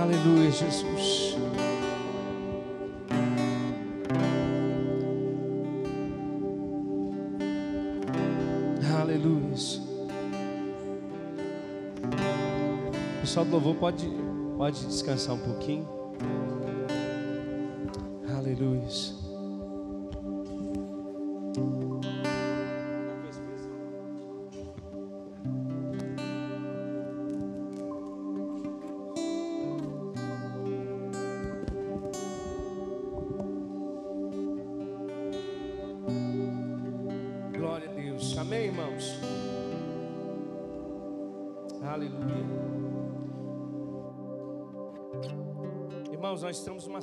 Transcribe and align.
Aleluia, 0.00 0.50
Jesus. 0.52 1.36
Aleluia. 9.00 9.48
Pessoal 13.20 13.44
do 13.44 13.50
louvor, 13.52 13.74
pode, 13.74 14.08
pode 14.56 14.86
descansar 14.86 15.34
um 15.34 15.38
pouquinho. 15.38 15.88
Aleluia. 18.36 19.17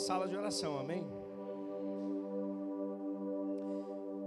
Sala 0.05 0.27
de 0.27 0.37
oração, 0.37 0.77
amém? 0.77 1.03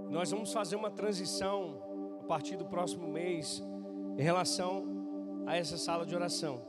Nós 0.09 0.29
vamos 0.29 0.51
fazer 0.51 0.75
uma 0.75 0.91
transição 0.91 2.19
a 2.19 2.23
partir 2.25 2.57
do 2.57 2.65
próximo 2.65 3.07
mês 3.07 3.63
em 4.17 4.21
relação 4.21 4.83
a 5.47 5.55
essa 5.55 5.77
sala 5.77 6.05
de 6.05 6.13
oração. 6.13 6.61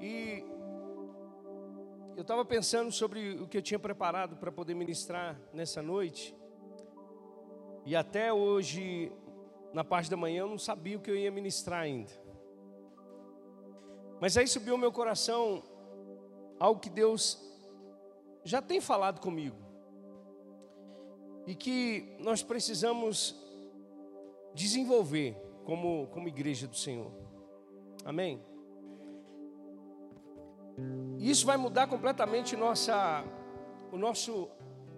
E 0.00 0.44
eu 2.14 2.22
estava 2.22 2.44
pensando 2.44 2.92
sobre 2.92 3.40
o 3.42 3.48
que 3.48 3.58
eu 3.58 3.62
tinha 3.62 3.80
preparado 3.80 4.36
para 4.36 4.52
poder 4.52 4.74
ministrar 4.74 5.36
nessa 5.52 5.82
noite. 5.82 6.32
E 7.84 7.96
até 7.96 8.32
hoje, 8.32 9.10
na 9.72 9.82
parte 9.82 10.08
da 10.08 10.16
manhã, 10.16 10.42
eu 10.42 10.48
não 10.48 10.58
sabia 10.58 10.96
o 10.96 11.00
que 11.00 11.10
eu 11.10 11.16
ia 11.16 11.32
ministrar 11.32 11.80
ainda. 11.80 12.12
Mas 14.20 14.36
aí 14.36 14.46
subiu 14.46 14.74
ao 14.74 14.78
meu 14.78 14.92
coração 14.92 15.60
algo 16.60 16.78
que 16.78 16.88
Deus 16.88 17.52
já 18.44 18.60
tem 18.62 18.80
falado 18.80 19.20
comigo. 19.20 19.56
E 21.46 21.54
que 21.54 22.16
nós 22.20 22.42
precisamos 22.42 23.34
desenvolver 24.54 25.36
como, 25.64 26.06
como 26.08 26.28
igreja 26.28 26.66
do 26.66 26.76
Senhor. 26.76 27.10
Amém? 28.04 28.40
Isso 31.18 31.46
vai 31.46 31.56
mudar 31.56 31.86
completamente 31.86 32.56
nossa, 32.56 33.24
o, 33.90 33.96
nosso, 33.96 34.48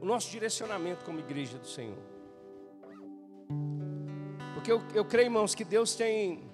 o 0.01 0.05
nosso 0.05 0.31
direcionamento 0.31 1.05
como 1.05 1.21
igreja 1.21 1.59
do 1.59 1.67
Senhor. 1.67 1.99
Porque 4.55 4.73
eu, 4.73 4.83
eu 4.95 5.05
creio, 5.05 5.27
irmãos, 5.27 5.55
que 5.55 5.65
Deus 5.65 5.95
tem, 5.95 6.51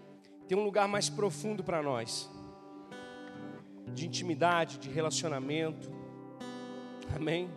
tem 0.46 0.58
um 0.58 0.64
lugar 0.64 0.86
mais 0.86 1.08
profundo 1.08 1.64
para 1.64 1.82
nós 1.82 2.30
de 3.94 4.06
intimidade, 4.06 4.78
de 4.78 4.90
relacionamento. 4.90 5.90
Amém? 7.14 7.50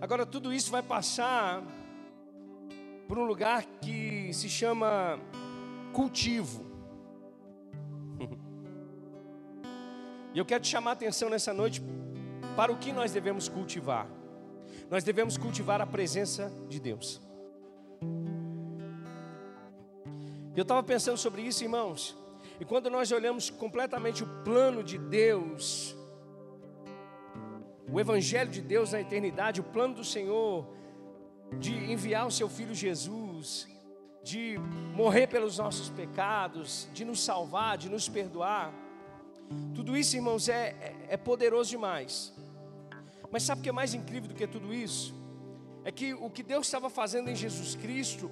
Agora, 0.00 0.24
tudo 0.24 0.52
isso 0.52 0.70
vai 0.70 0.82
passar 0.82 1.62
por 3.06 3.18
um 3.18 3.24
lugar 3.24 3.64
que 3.80 4.32
se 4.32 4.48
chama 4.48 5.18
cultivo. 5.92 6.64
E 10.32 10.38
eu 10.38 10.44
quero 10.44 10.62
te 10.62 10.68
chamar 10.68 10.90
a 10.90 10.92
atenção 10.92 11.28
nessa 11.28 11.52
noite 11.52 11.82
para 12.54 12.70
o 12.70 12.78
que 12.78 12.92
nós 12.92 13.10
devemos 13.10 13.48
cultivar. 13.48 14.06
Nós 14.88 15.02
devemos 15.02 15.36
cultivar 15.36 15.80
a 15.80 15.86
presença 15.86 16.52
de 16.68 16.78
Deus. 16.78 17.20
Eu 20.54 20.62
estava 20.62 20.84
pensando 20.84 21.16
sobre 21.16 21.42
isso, 21.42 21.64
irmãos. 21.64 22.16
E 22.60 22.64
quando 22.64 22.88
nós 22.90 23.10
olhamos 23.10 23.50
completamente 23.50 24.22
o 24.22 24.26
plano 24.44 24.84
de 24.84 24.98
Deus, 24.98 25.96
o 27.92 27.98
Evangelho 27.98 28.50
de 28.50 28.60
Deus 28.60 28.92
na 28.92 29.00
eternidade, 29.00 29.60
o 29.60 29.64
plano 29.64 29.94
do 29.94 30.04
Senhor 30.04 30.66
de 31.58 31.74
enviar 31.90 32.26
o 32.26 32.30
seu 32.30 32.48
Filho 32.48 32.74
Jesus, 32.74 33.66
de 34.22 34.56
morrer 34.94 35.26
pelos 35.26 35.58
nossos 35.58 35.88
pecados, 35.88 36.88
de 36.92 37.04
nos 37.04 37.20
salvar, 37.20 37.76
de 37.76 37.88
nos 37.88 38.08
perdoar. 38.08 38.72
Tudo 39.74 39.96
isso, 39.96 40.14
irmãos, 40.16 40.48
é, 40.48 40.68
é, 40.80 40.96
é 41.10 41.16
poderoso 41.16 41.70
demais. 41.70 42.32
Mas 43.30 43.42
sabe 43.42 43.60
o 43.60 43.62
que 43.64 43.68
é 43.68 43.72
mais 43.72 43.94
incrível 43.94 44.28
do 44.28 44.34
que 44.34 44.46
tudo 44.46 44.72
isso? 44.72 45.14
É 45.84 45.90
que 45.90 46.14
o 46.14 46.30
que 46.30 46.42
Deus 46.42 46.66
estava 46.66 46.90
fazendo 46.90 47.30
em 47.30 47.34
Jesus 47.34 47.74
Cristo 47.74 48.30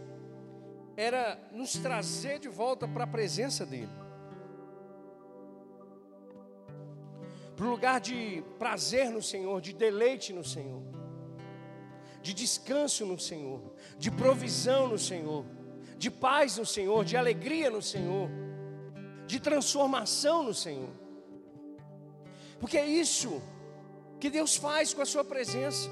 era 0.96 1.38
nos 1.52 1.72
trazer 1.72 2.38
de 2.38 2.48
volta 2.48 2.86
para 2.86 3.04
a 3.04 3.06
presença 3.06 3.64
dEle. 3.64 3.88
Para 7.58 7.66
o 7.66 7.70
lugar 7.70 8.00
de 8.00 8.40
prazer 8.56 9.10
no 9.10 9.20
Senhor, 9.20 9.60
de 9.60 9.72
deleite 9.72 10.32
no 10.32 10.44
Senhor, 10.44 10.80
de 12.22 12.32
descanso 12.32 13.04
no 13.04 13.18
Senhor, 13.18 13.60
de 13.98 14.12
provisão 14.12 14.86
no 14.86 14.96
Senhor, 14.96 15.44
de 15.96 16.08
paz 16.08 16.56
no 16.56 16.64
Senhor, 16.64 17.04
de 17.04 17.16
alegria 17.16 17.68
no 17.68 17.82
Senhor, 17.82 18.30
de 19.26 19.40
transformação 19.40 20.44
no 20.44 20.54
Senhor. 20.54 20.92
Porque 22.60 22.78
é 22.78 22.86
isso 22.86 23.42
que 24.20 24.30
Deus 24.30 24.54
faz 24.54 24.94
com 24.94 25.02
a 25.02 25.06
Sua 25.14 25.24
presença. 25.24 25.90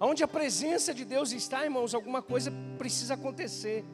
Onde 0.00 0.24
a 0.24 0.28
presença 0.28 0.94
de 0.94 1.04
Deus 1.04 1.30
está, 1.30 1.62
irmãos, 1.62 1.94
alguma 1.94 2.22
coisa 2.22 2.50
precisa 2.78 3.12
acontecer. 3.12 3.84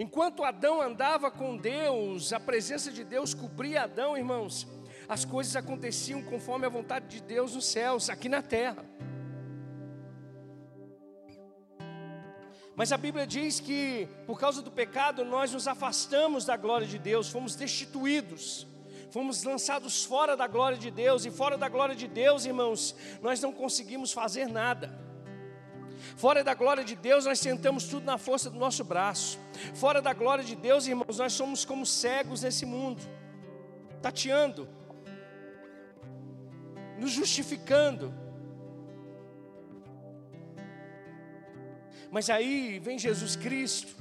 Enquanto 0.00 0.44
Adão 0.44 0.80
andava 0.80 1.30
com 1.30 1.58
Deus, 1.58 2.32
a 2.32 2.40
presença 2.40 2.90
de 2.90 3.04
Deus 3.04 3.34
cobria 3.34 3.82
Adão, 3.82 4.16
irmãos. 4.16 4.66
As 5.06 5.26
coisas 5.26 5.54
aconteciam 5.54 6.22
conforme 6.22 6.64
a 6.64 6.70
vontade 6.70 7.06
de 7.06 7.20
Deus 7.20 7.54
nos 7.54 7.66
céus, 7.66 8.08
aqui 8.08 8.26
na 8.26 8.40
terra. 8.40 8.82
Mas 12.74 12.92
a 12.92 12.96
Bíblia 12.96 13.26
diz 13.26 13.60
que 13.60 14.08
por 14.26 14.40
causa 14.40 14.62
do 14.62 14.70
pecado 14.70 15.22
nós 15.22 15.52
nos 15.52 15.68
afastamos 15.68 16.46
da 16.46 16.56
glória 16.56 16.86
de 16.86 16.98
Deus, 16.98 17.28
fomos 17.28 17.54
destituídos, 17.54 18.66
fomos 19.10 19.42
lançados 19.42 20.02
fora 20.02 20.34
da 20.34 20.46
glória 20.46 20.78
de 20.78 20.90
Deus, 20.90 21.26
e 21.26 21.30
fora 21.30 21.58
da 21.58 21.68
glória 21.68 21.94
de 21.94 22.08
Deus, 22.08 22.46
irmãos, 22.46 22.96
nós 23.20 23.42
não 23.42 23.52
conseguimos 23.52 24.14
fazer 24.14 24.48
nada. 24.48 25.09
Fora 26.16 26.42
da 26.42 26.54
glória 26.54 26.84
de 26.84 26.94
Deus, 26.94 27.24
nós 27.24 27.40
tentamos 27.40 27.84
tudo 27.84 28.04
na 28.04 28.18
força 28.18 28.50
do 28.50 28.58
nosso 28.58 28.84
braço. 28.84 29.38
Fora 29.74 30.00
da 30.00 30.12
glória 30.12 30.44
de 30.44 30.56
Deus, 30.56 30.86
irmãos, 30.86 31.18
nós 31.18 31.32
somos 31.32 31.64
como 31.64 31.84
cegos 31.84 32.42
nesse 32.42 32.64
mundo, 32.66 33.02
tateando, 34.00 34.68
nos 36.98 37.10
justificando. 37.10 38.12
Mas 42.10 42.28
aí 42.28 42.78
vem 42.80 42.98
Jesus 42.98 43.36
Cristo, 43.36 43.94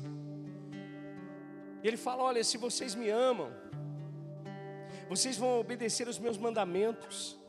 e 1.83 1.87
Ele 1.87 1.97
fala: 1.97 2.23
Olha, 2.23 2.43
se 2.43 2.57
vocês 2.57 2.95
me 2.95 3.09
amam, 3.09 3.51
vocês 5.07 5.37
vão 5.37 5.59
obedecer 5.59 6.07
os 6.07 6.17
meus 6.17 6.37
mandamentos, 6.37 7.39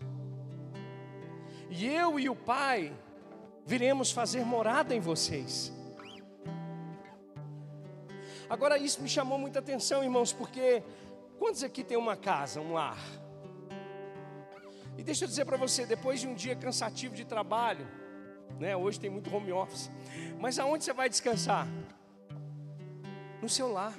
e 1.70 1.86
eu 1.86 2.18
e 2.18 2.28
o 2.28 2.36
Pai 2.36 2.92
viremos 3.66 4.10
fazer 4.10 4.44
morada 4.44 4.94
em 4.94 5.00
vocês. 5.00 5.72
Agora, 8.48 8.76
isso 8.76 9.01
me 9.01 9.09
chamou 9.09 9.39
muita 9.39 9.60
atenção, 9.60 10.03
irmãos, 10.03 10.33
porque 10.33 10.83
quantos 11.39 11.62
aqui 11.62 11.84
tem 11.84 11.97
uma 11.97 12.16
casa, 12.16 12.60
um 12.60 12.72
lar? 12.72 12.98
E 14.98 15.03
deixa 15.04 15.24
eu 15.24 15.28
dizer 15.28 15.45
para 15.45 15.57
você, 15.57 15.86
depois 15.86 16.21
de 16.21 16.27
um 16.27 16.34
dia 16.34 16.57
cansativo 16.57 17.15
de 17.15 17.24
trabalho, 17.24 17.86
né? 18.59 18.77
Hoje 18.77 18.98
tem 18.98 19.09
muito 19.09 19.34
home 19.34 19.53
office. 19.53 19.91
Mas 20.39 20.59
aonde 20.59 20.84
você 20.84 20.92
vai 20.92 21.09
descansar? 21.09 21.66
No 23.41 23.48
seu 23.48 23.72
lar. 23.72 23.95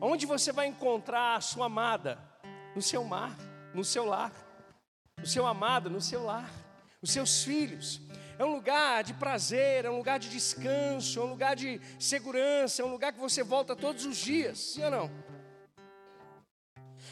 Onde 0.00 0.24
você 0.24 0.52
vai 0.52 0.66
encontrar 0.66 1.36
a 1.36 1.40
sua 1.40 1.66
amada? 1.66 2.18
No 2.74 2.80
seu 2.80 3.04
mar, 3.04 3.36
no 3.74 3.84
seu 3.84 4.04
lar. 4.04 4.32
O 5.22 5.26
seu 5.26 5.46
amado 5.46 5.90
no 5.90 6.00
seu 6.00 6.24
lar. 6.24 6.50
Os 7.02 7.10
seus 7.10 7.42
filhos 7.42 8.00
é 8.40 8.44
um 8.44 8.54
lugar 8.54 9.04
de 9.04 9.12
prazer, 9.22 9.84
é 9.84 9.90
um 9.90 9.98
lugar 9.98 10.18
de 10.18 10.30
descanso, 10.30 11.20
é 11.20 11.22
um 11.22 11.30
lugar 11.34 11.54
de 11.54 11.78
segurança, 11.98 12.80
é 12.80 12.84
um 12.86 12.92
lugar 12.96 13.12
que 13.12 13.20
você 13.20 13.42
volta 13.42 13.76
todos 13.76 14.06
os 14.06 14.16
dias, 14.16 14.58
sim 14.58 14.82
ou 14.82 14.90
não? 14.90 15.10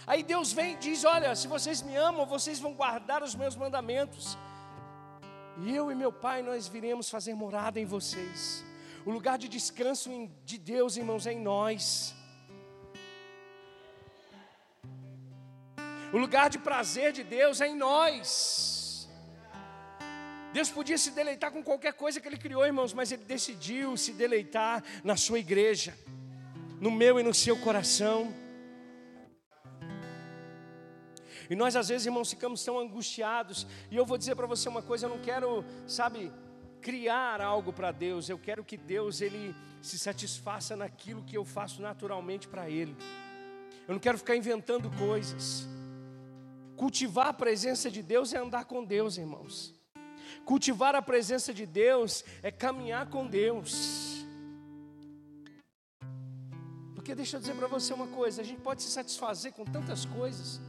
Aí 0.06 0.22
Deus 0.22 0.54
vem 0.58 0.72
e 0.72 0.78
diz: 0.86 1.04
Olha, 1.04 1.36
se 1.36 1.46
vocês 1.46 1.82
me 1.82 1.94
amam, 1.96 2.24
vocês 2.24 2.58
vão 2.58 2.72
guardar 2.72 3.22
os 3.22 3.34
meus 3.34 3.54
mandamentos. 3.54 4.38
E 5.62 5.76
eu 5.76 5.92
e 5.92 5.94
meu 5.94 6.10
Pai, 6.10 6.40
nós 6.40 6.66
viremos 6.66 7.10
fazer 7.10 7.34
morada 7.34 7.78
em 7.78 7.84
vocês. 7.84 8.64
O 9.04 9.10
lugar 9.10 9.36
de 9.36 9.50
descanso 9.50 10.08
de 10.46 10.56
Deus, 10.56 10.96
irmãos, 10.96 11.26
é 11.26 11.34
em 11.34 11.42
nós. 11.52 12.14
O 16.10 16.16
lugar 16.16 16.48
de 16.48 16.58
prazer 16.58 17.12
de 17.12 17.22
Deus 17.22 17.60
é 17.60 17.68
em 17.68 17.76
nós. 17.76 18.77
Deus 20.52 20.70
podia 20.70 20.96
se 20.96 21.10
deleitar 21.10 21.52
com 21.52 21.62
qualquer 21.62 21.92
coisa 21.92 22.20
que 22.20 22.28
Ele 22.28 22.36
criou, 22.36 22.64
irmãos, 22.64 22.92
mas 22.92 23.12
Ele 23.12 23.24
decidiu 23.24 23.96
se 23.96 24.12
deleitar 24.12 24.82
na 25.04 25.16
sua 25.16 25.38
igreja, 25.38 25.96
no 26.80 26.90
meu 26.90 27.20
e 27.20 27.22
no 27.22 27.34
seu 27.34 27.56
coração. 27.58 28.32
E 31.50 31.56
nós, 31.56 31.76
às 31.76 31.88
vezes, 31.88 32.06
irmãos, 32.06 32.30
ficamos 32.30 32.62
tão 32.62 32.78
angustiados. 32.78 33.66
E 33.90 33.96
eu 33.96 34.04
vou 34.04 34.18
dizer 34.18 34.34
para 34.36 34.46
você 34.46 34.68
uma 34.68 34.82
coisa: 34.82 35.06
eu 35.06 35.10
não 35.10 35.18
quero, 35.18 35.64
sabe, 35.86 36.32
criar 36.80 37.40
algo 37.40 37.72
para 37.72 37.90
Deus. 37.90 38.28
Eu 38.28 38.38
quero 38.38 38.64
que 38.64 38.76
Deus 38.76 39.20
ele 39.20 39.54
se 39.80 39.98
satisfaça 39.98 40.76
naquilo 40.76 41.22
que 41.22 41.36
eu 41.36 41.44
faço 41.44 41.80
naturalmente 41.80 42.48
para 42.48 42.68
Ele. 42.68 42.94
Eu 43.86 43.94
não 43.94 44.00
quero 44.00 44.18
ficar 44.18 44.36
inventando 44.36 44.90
coisas. 44.98 45.66
Cultivar 46.76 47.28
a 47.28 47.32
presença 47.32 47.90
de 47.90 48.02
Deus 48.02 48.32
é 48.32 48.38
andar 48.38 48.64
com 48.66 48.84
Deus, 48.84 49.16
irmãos. 49.16 49.77
Cultivar 50.44 50.94
a 50.94 51.02
presença 51.02 51.52
de 51.52 51.66
Deus 51.66 52.24
é 52.42 52.50
caminhar 52.50 53.08
com 53.10 53.26
Deus. 53.26 54.24
Porque 56.94 57.14
deixa 57.14 57.36
eu 57.36 57.40
dizer 57.40 57.54
para 57.54 57.66
você 57.66 57.94
uma 57.94 58.08
coisa: 58.08 58.42
a 58.42 58.44
gente 58.44 58.60
pode 58.60 58.82
se 58.82 58.90
satisfazer 58.90 59.52
com 59.52 59.64
tantas 59.64 60.04
coisas. 60.04 60.60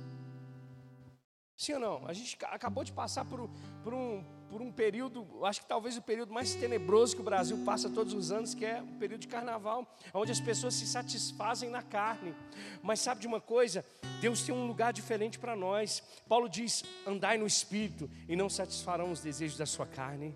Sim 1.58 1.74
ou 1.74 1.80
não? 1.82 2.08
A 2.08 2.14
gente 2.14 2.38
acabou 2.46 2.86
de 2.86 2.94
passar 2.94 3.26
por, 3.26 3.50
por, 3.84 3.94
um, 3.94 4.24
por 4.50 4.62
um 4.62 4.72
período, 4.72 5.46
acho 5.46 5.62
que 5.62 5.68
talvez 5.68 5.96
o 5.96 6.02
período 6.02 6.34
mais 6.34 6.56
tenebroso 6.56 7.16
que 7.16 7.22
o 7.22 7.26
Brasil 7.26 7.58
passa 7.64 7.90
todos 7.90 8.14
os 8.14 8.32
anos, 8.32 8.54
que 8.54 8.66
é 8.66 8.82
o 8.82 9.00
período 9.00 9.22
de 9.22 9.28
carnaval, 9.28 9.86
onde 10.14 10.32
as 10.32 10.40
pessoas 10.40 10.74
se 10.74 10.88
satisfazem 10.88 11.70
na 11.70 11.84
carne. 11.84 12.36
Mas 12.82 13.00
sabe 13.00 13.22
de 13.22 13.28
uma 13.28 13.40
coisa? 13.40 13.86
Deus 14.20 14.42
tem 14.42 14.54
um 14.54 14.68
lugar 14.68 14.92
diferente 14.92 15.38
para 15.38 15.56
nós. 15.56 16.04
Paulo 16.28 16.50
diz: 16.50 16.84
andai 17.06 17.38
no 17.38 17.46
espírito 17.46 18.10
e 18.28 18.36
não 18.36 18.50
satisfarão 18.50 19.12
os 19.12 19.22
desejos 19.22 19.58
da 19.58 19.66
sua 19.66 19.86
carne. 19.86 20.36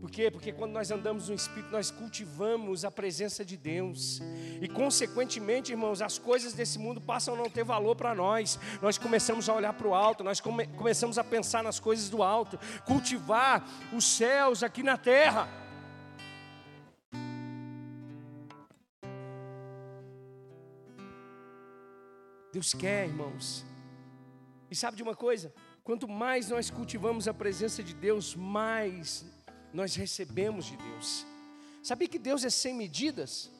Por 0.00 0.10
quê? 0.10 0.30
Porque 0.30 0.52
quando 0.52 0.72
nós 0.72 0.90
andamos 0.90 1.28
no 1.28 1.34
Espírito, 1.34 1.70
nós 1.70 1.90
cultivamos 1.90 2.84
a 2.84 2.90
presença 2.90 3.44
de 3.44 3.56
Deus. 3.56 4.20
E, 4.60 4.68
consequentemente, 4.68 5.70
irmãos, 5.72 6.02
as 6.02 6.18
coisas 6.18 6.52
desse 6.52 6.78
mundo 6.78 7.00
passam 7.00 7.34
a 7.34 7.36
não 7.36 7.48
ter 7.48 7.64
valor 7.64 7.94
para 7.94 8.14
nós. 8.14 8.58
Nós 8.80 8.98
começamos 8.98 9.48
a 9.48 9.54
olhar 9.54 9.72
para 9.72 9.86
o 9.86 9.94
alto, 9.94 10.24
nós 10.24 10.40
come 10.40 10.66
começamos 10.66 11.18
a 11.18 11.24
pensar 11.24 11.62
nas 11.62 11.78
coisas 11.78 12.08
do 12.08 12.22
alto, 12.22 12.58
cultivar 12.84 13.64
os 13.92 14.04
céus 14.04 14.62
aqui 14.62 14.82
na 14.82 14.96
terra. 14.96 15.48
Deus 22.52 22.74
quer, 22.74 23.06
irmãos. 23.06 23.64
E 24.70 24.76
sabe 24.76 24.96
de 24.96 25.02
uma 25.02 25.14
coisa? 25.14 25.54
Quanto 25.82 26.06
mais 26.06 26.50
nós 26.50 26.70
cultivamos 26.70 27.26
a 27.26 27.34
presença 27.34 27.82
de 27.82 27.94
Deus, 27.94 28.34
mais 28.36 29.24
nós 29.72 29.94
recebemos 29.94 30.66
de 30.66 30.76
Deus. 30.76 31.26
Sabia 31.82 32.06
que 32.06 32.18
Deus 32.18 32.44
é 32.44 32.50
sem 32.50 32.74
medidas? 32.74 33.50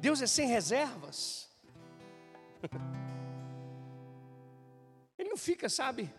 Deus 0.00 0.22
é 0.22 0.26
sem 0.26 0.48
reservas. 0.48 1.50
Ele 5.18 5.28
não 5.28 5.36
fica, 5.36 5.68
sabe, 5.68 6.10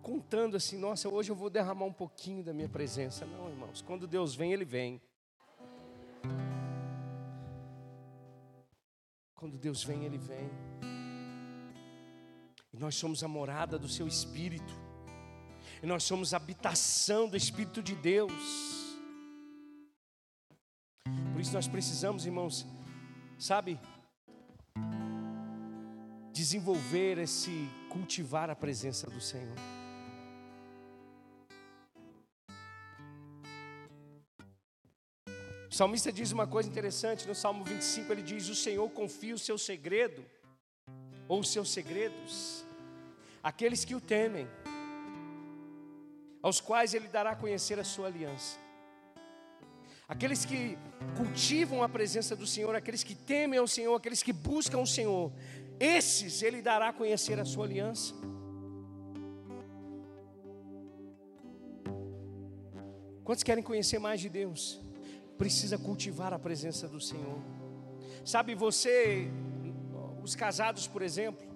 contando 0.00 0.56
assim, 0.56 0.78
nossa, 0.78 1.08
hoje 1.08 1.30
eu 1.30 1.36
vou 1.36 1.50
derramar 1.50 1.84
um 1.84 1.92
pouquinho 1.92 2.42
da 2.42 2.54
minha 2.54 2.68
presença. 2.68 3.26
Não, 3.26 3.50
irmãos, 3.50 3.82
quando 3.82 4.06
Deus 4.06 4.34
vem, 4.34 4.52
Ele 4.52 4.64
vem. 4.64 5.00
Quando 9.34 9.58
Deus 9.58 9.84
vem, 9.84 10.04
Ele 10.04 10.16
vem. 10.18 10.50
E 12.72 12.78
nós 12.78 12.94
somos 12.94 13.22
a 13.22 13.28
morada 13.28 13.78
do 13.78 13.88
Seu 13.88 14.06
Espírito 14.06 14.89
e 15.82 15.86
nós 15.86 16.04
somos 16.04 16.34
habitação 16.34 17.28
do 17.28 17.36
Espírito 17.36 17.82
de 17.82 17.94
Deus. 17.94 18.32
Por 21.32 21.40
isso 21.40 21.52
nós 21.54 21.66
precisamos, 21.66 22.26
irmãos, 22.26 22.66
sabe, 23.38 23.80
desenvolver 26.32 27.18
esse 27.18 27.50
cultivar 27.88 28.50
a 28.50 28.56
presença 28.56 29.08
do 29.08 29.20
Senhor. 29.20 29.56
O 35.70 35.74
salmista 35.74 36.12
diz 36.12 36.30
uma 36.32 36.46
coisa 36.46 36.68
interessante 36.68 37.26
no 37.26 37.34
Salmo 37.34 37.64
25, 37.64 38.12
ele 38.12 38.22
diz: 38.22 38.48
O 38.48 38.54
Senhor 38.54 38.88
confia 38.90 39.34
o 39.34 39.38
seu 39.38 39.56
segredo, 39.56 40.24
ou 41.26 41.40
os 41.40 41.50
seus 41.50 41.70
segredos, 41.70 42.64
àqueles 43.42 43.84
que 43.84 43.94
o 43.94 44.00
temem 44.00 44.46
aos 46.42 46.60
quais 46.60 46.94
Ele 46.94 47.08
dará 47.08 47.30
a 47.32 47.36
conhecer 47.36 47.78
a 47.78 47.84
sua 47.84 48.06
aliança. 48.06 48.58
Aqueles 50.08 50.44
que 50.44 50.76
cultivam 51.16 51.82
a 51.82 51.88
presença 51.88 52.34
do 52.34 52.46
Senhor, 52.46 52.74
aqueles 52.74 53.04
que 53.04 53.14
temem 53.14 53.58
ao 53.58 53.68
Senhor, 53.68 53.94
aqueles 53.94 54.22
que 54.22 54.32
buscam 54.32 54.78
o 54.78 54.86
Senhor, 54.86 55.32
esses 55.78 56.42
Ele 56.42 56.60
dará 56.60 56.88
a 56.88 56.92
conhecer 56.92 57.38
a 57.38 57.44
sua 57.44 57.64
aliança. 57.64 58.14
Quantos 63.22 63.44
querem 63.44 63.62
conhecer 63.62 64.00
mais 64.00 64.20
de 64.20 64.28
Deus? 64.28 64.80
Precisa 65.38 65.78
cultivar 65.78 66.32
a 66.32 66.38
presença 66.38 66.88
do 66.88 67.00
Senhor. 67.00 67.38
Sabe, 68.24 68.54
você, 68.54 69.30
os 70.22 70.34
casados, 70.34 70.88
por 70.88 71.00
exemplo, 71.00 71.49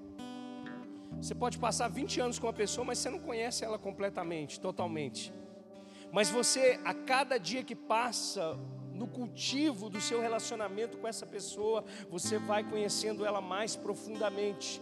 você 1.21 1.35
pode 1.35 1.59
passar 1.59 1.89
20 1.89 2.21
anos 2.21 2.39
com 2.39 2.47
uma 2.47 2.53
pessoa, 2.53 2.85
mas 2.85 2.99
você 2.99 3.11
não 3.11 3.19
conhece 3.19 3.65
ela 3.65 3.79
completamente, 3.79 4.61
totalmente. 4.61 5.33
Mas 6.13 6.29
você, 6.29 6.79
a 6.85 6.95
cada 6.95 7.39
dia 7.39 7.63
que 7.63 7.75
passa 7.75 8.59
no 8.93 9.09
cultivo 9.09 9.91
do 9.91 10.01
seu 10.01 10.21
relacionamento 10.21 10.97
com 10.99 11.09
essa 11.09 11.27
pessoa, 11.27 11.85
você 12.09 12.39
vai 12.39 12.63
conhecendo 12.63 13.25
ela 13.25 13.41
mais 13.41 13.75
profundamente. 13.75 14.81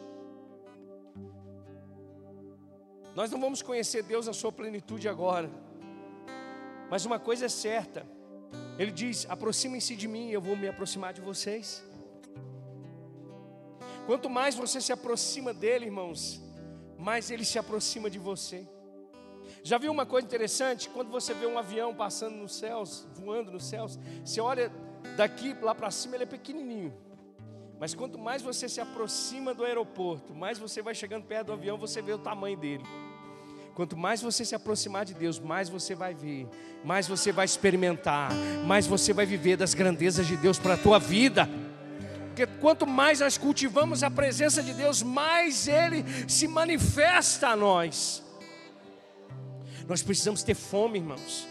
Nós 3.14 3.31
não 3.31 3.40
vamos 3.40 3.62
conhecer 3.62 4.02
Deus 4.02 4.26
na 4.26 4.32
sua 4.32 4.52
plenitude 4.52 5.08
agora, 5.08 5.50
mas 6.90 7.06
uma 7.06 7.19
coisa 7.19 7.46
é 7.46 7.49
certa: 7.49 8.06
Ele 8.79 8.90
diz: 8.90 9.26
aproximem-se 9.29 9.96
de 9.96 10.08
mim, 10.08 10.31
eu 10.31 10.40
vou 10.40 10.56
me 10.56 10.69
aproximar 10.69 11.12
de 11.12 11.20
vocês. 11.20 11.82
Quanto 14.06 14.28
mais 14.28 14.54
você 14.54 14.80
se 14.80 14.92
aproxima 14.92 15.54
dele, 15.54 15.86
irmãos, 15.86 16.42
mais 16.98 17.30
ele 17.30 17.44
se 17.44 17.58
aproxima 17.58 18.10
de 18.10 18.18
você. 18.18 18.66
Já 19.62 19.78
viu 19.78 19.92
uma 19.92 20.06
coisa 20.06 20.26
interessante? 20.26 20.88
Quando 20.88 21.10
você 21.10 21.34
vê 21.34 21.46
um 21.46 21.58
avião 21.58 21.94
passando 21.94 22.36
nos 22.36 22.56
céus, 22.56 23.06
voando 23.14 23.50
nos 23.52 23.64
céus, 23.64 23.98
você 24.24 24.40
olha 24.40 24.72
daqui 25.16 25.54
lá 25.60 25.74
para 25.74 25.90
cima, 25.90 26.16
ele 26.16 26.24
é 26.24 26.26
pequenininho. 26.26 26.92
Mas 27.78 27.94
quanto 27.94 28.18
mais 28.18 28.42
você 28.42 28.68
se 28.68 28.80
aproxima 28.80 29.52
do 29.52 29.64
aeroporto, 29.64 30.34
mais 30.34 30.58
você 30.58 30.80
vai 30.80 30.94
chegando 30.94 31.24
perto 31.24 31.48
do 31.48 31.52
avião, 31.52 31.76
você 31.76 32.00
vê 32.00 32.12
o 32.12 32.18
tamanho 32.18 32.56
dele. 32.56 32.84
Quanto 33.74 33.96
mais 33.96 34.20
você 34.20 34.44
se 34.44 34.54
aproximar 34.54 35.04
de 35.04 35.14
Deus, 35.14 35.38
mais 35.38 35.68
você 35.68 35.94
vai 35.94 36.14
ver, 36.14 36.46
mais 36.84 37.08
você 37.08 37.32
vai 37.32 37.44
experimentar, 37.44 38.30
mais 38.66 38.86
você 38.86 39.12
vai 39.12 39.24
viver 39.24 39.56
das 39.56 39.74
grandezas 39.74 40.26
de 40.26 40.36
Deus 40.36 40.58
para 40.58 40.74
a 40.74 40.76
tua 40.76 40.98
vida. 40.98 41.48
Porque 42.32 42.46
quanto 42.46 42.86
mais 42.86 43.20
nós 43.20 43.36
cultivamos 43.36 44.03
a 44.03 44.10
presença 44.10 44.62
de 44.62 44.72
Deus, 44.72 45.03
mais 45.03 45.69
Ele 45.69 46.03
se 46.27 46.48
manifesta 46.48 47.48
a 47.48 47.56
nós. 47.56 48.22
Nós 49.86 50.03
precisamos 50.03 50.43
ter 50.43 50.55
fome, 50.55 50.98
irmãos. 50.98 51.46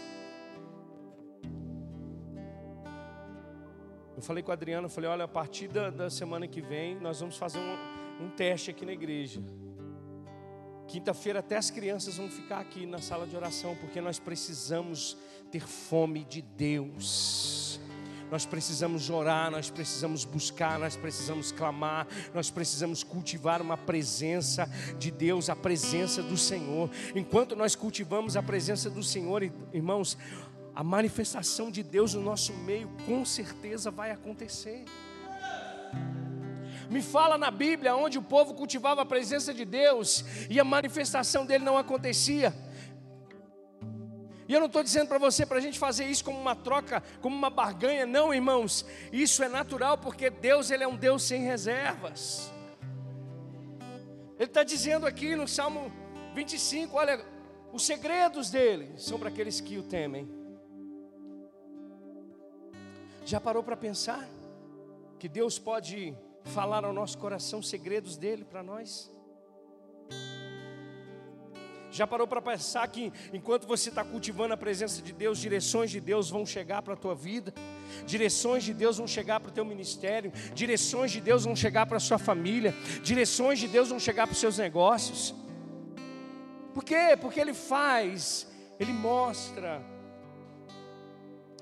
Eu 4.16 4.22
falei 4.22 4.42
com 4.42 4.50
a 4.50 4.54
Adriana, 4.54 4.86
eu 4.86 4.90
falei, 4.90 5.08
olha, 5.08 5.24
a 5.24 5.28
partir 5.28 5.68
da, 5.68 5.88
da 5.88 6.10
semana 6.10 6.48
que 6.48 6.60
vem, 6.60 6.96
nós 6.96 7.20
vamos 7.20 7.36
fazer 7.36 7.60
um, 7.60 8.24
um 8.24 8.30
teste 8.30 8.72
aqui 8.72 8.84
na 8.84 8.92
igreja. 8.92 9.40
Quinta-feira 10.88 11.38
até 11.38 11.56
as 11.56 11.70
crianças 11.70 12.16
vão 12.16 12.28
ficar 12.28 12.58
aqui 12.58 12.86
na 12.86 12.98
sala 12.98 13.24
de 13.24 13.36
oração, 13.36 13.76
porque 13.76 14.00
nós 14.00 14.18
precisamos 14.18 15.16
ter 15.48 15.64
fome 15.64 16.24
de 16.24 16.42
Deus. 16.42 17.61
Nós 18.32 18.46
precisamos 18.46 19.10
orar, 19.10 19.50
nós 19.50 19.68
precisamos 19.68 20.24
buscar, 20.24 20.78
nós 20.78 20.96
precisamos 20.96 21.52
clamar, 21.52 22.06
nós 22.32 22.48
precisamos 22.48 23.04
cultivar 23.04 23.60
uma 23.60 23.76
presença 23.76 24.66
de 24.98 25.10
Deus, 25.10 25.50
a 25.50 25.54
presença 25.54 26.22
do 26.22 26.34
Senhor. 26.34 26.88
Enquanto 27.14 27.54
nós 27.54 27.76
cultivamos 27.76 28.34
a 28.34 28.42
presença 28.42 28.88
do 28.88 29.02
Senhor, 29.02 29.42
irmãos, 29.70 30.16
a 30.74 30.82
manifestação 30.82 31.70
de 31.70 31.82
Deus 31.82 32.14
no 32.14 32.22
nosso 32.22 32.54
meio 32.54 32.88
com 33.04 33.22
certeza 33.22 33.90
vai 33.90 34.10
acontecer. 34.10 34.86
Me 36.88 37.02
fala 37.02 37.36
na 37.36 37.50
Bíblia 37.50 37.94
onde 37.94 38.16
o 38.16 38.22
povo 38.22 38.54
cultivava 38.54 39.02
a 39.02 39.04
presença 39.04 39.52
de 39.52 39.66
Deus 39.66 40.24
e 40.48 40.58
a 40.58 40.64
manifestação 40.64 41.44
dele 41.44 41.66
não 41.66 41.76
acontecia. 41.76 42.54
E 44.52 44.54
eu 44.54 44.60
não 44.60 44.66
estou 44.66 44.82
dizendo 44.82 45.08
para 45.08 45.16
você 45.16 45.46
para 45.46 45.56
a 45.56 45.60
gente 45.62 45.78
fazer 45.78 46.04
isso 46.04 46.22
como 46.22 46.38
uma 46.38 46.54
troca, 46.54 47.02
como 47.22 47.34
uma 47.34 47.48
barganha, 47.48 48.04
não, 48.04 48.34
irmãos. 48.34 48.84
Isso 49.10 49.42
é 49.42 49.48
natural 49.48 49.96
porque 49.96 50.28
Deus 50.28 50.70
ele 50.70 50.84
é 50.84 50.86
um 50.86 50.94
Deus 50.94 51.22
sem 51.22 51.40
reservas. 51.40 52.52
Ele 54.38 54.44
está 54.50 54.62
dizendo 54.62 55.06
aqui 55.06 55.34
no 55.34 55.48
Salmo 55.48 55.90
25: 56.34 56.94
olha, 56.94 57.24
os 57.72 57.82
segredos 57.86 58.50
dele 58.50 58.92
são 58.98 59.18
para 59.18 59.30
aqueles 59.30 59.58
que 59.58 59.78
o 59.78 59.82
temem. 59.84 60.28
Já 63.24 63.40
parou 63.40 63.62
para 63.62 63.74
pensar 63.74 64.28
que 65.18 65.30
Deus 65.30 65.58
pode 65.58 66.14
falar 66.44 66.84
ao 66.84 66.92
nosso 66.92 67.16
coração 67.16 67.62
segredos 67.62 68.18
dele 68.18 68.44
para 68.44 68.62
nós? 68.62 69.10
Já 71.92 72.06
parou 72.06 72.26
para 72.26 72.40
pensar 72.40 72.88
que 72.88 73.12
enquanto 73.34 73.66
você 73.66 73.90
está 73.90 74.02
cultivando 74.02 74.54
a 74.54 74.56
presença 74.56 75.02
de 75.02 75.12
Deus, 75.12 75.38
direções 75.38 75.90
de 75.90 76.00
Deus 76.00 76.30
vão 76.30 76.46
chegar 76.46 76.80
para 76.80 76.94
a 76.94 76.96
tua 76.96 77.14
vida, 77.14 77.52
direções 78.06 78.64
de 78.64 78.72
Deus 78.72 78.96
vão 78.96 79.06
chegar 79.06 79.38
para 79.40 79.50
o 79.50 79.52
teu 79.52 79.62
ministério, 79.62 80.32
direções 80.54 81.10
de 81.12 81.20
Deus 81.20 81.44
vão 81.44 81.54
chegar 81.54 81.84
para 81.84 81.98
a 81.98 82.00
sua 82.00 82.18
família, 82.18 82.74
direções 83.02 83.58
de 83.58 83.68
Deus 83.68 83.90
vão 83.90 84.00
chegar 84.00 84.26
para 84.26 84.32
os 84.32 84.40
seus 84.40 84.56
negócios. 84.56 85.34
Por 86.72 86.82
quê? 86.82 87.14
Porque 87.20 87.38
Ele 87.38 87.52
faz, 87.52 88.48
Ele 88.80 88.94
mostra, 88.94 89.82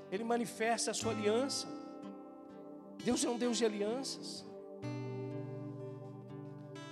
Ele 0.09 0.23
manifesta 0.23 0.91
a 0.91 0.93
sua 0.93 1.11
aliança. 1.11 1.67
Deus 3.03 3.25
é 3.25 3.29
um 3.29 3.37
Deus 3.37 3.57
de 3.57 3.65
alianças. 3.65 4.45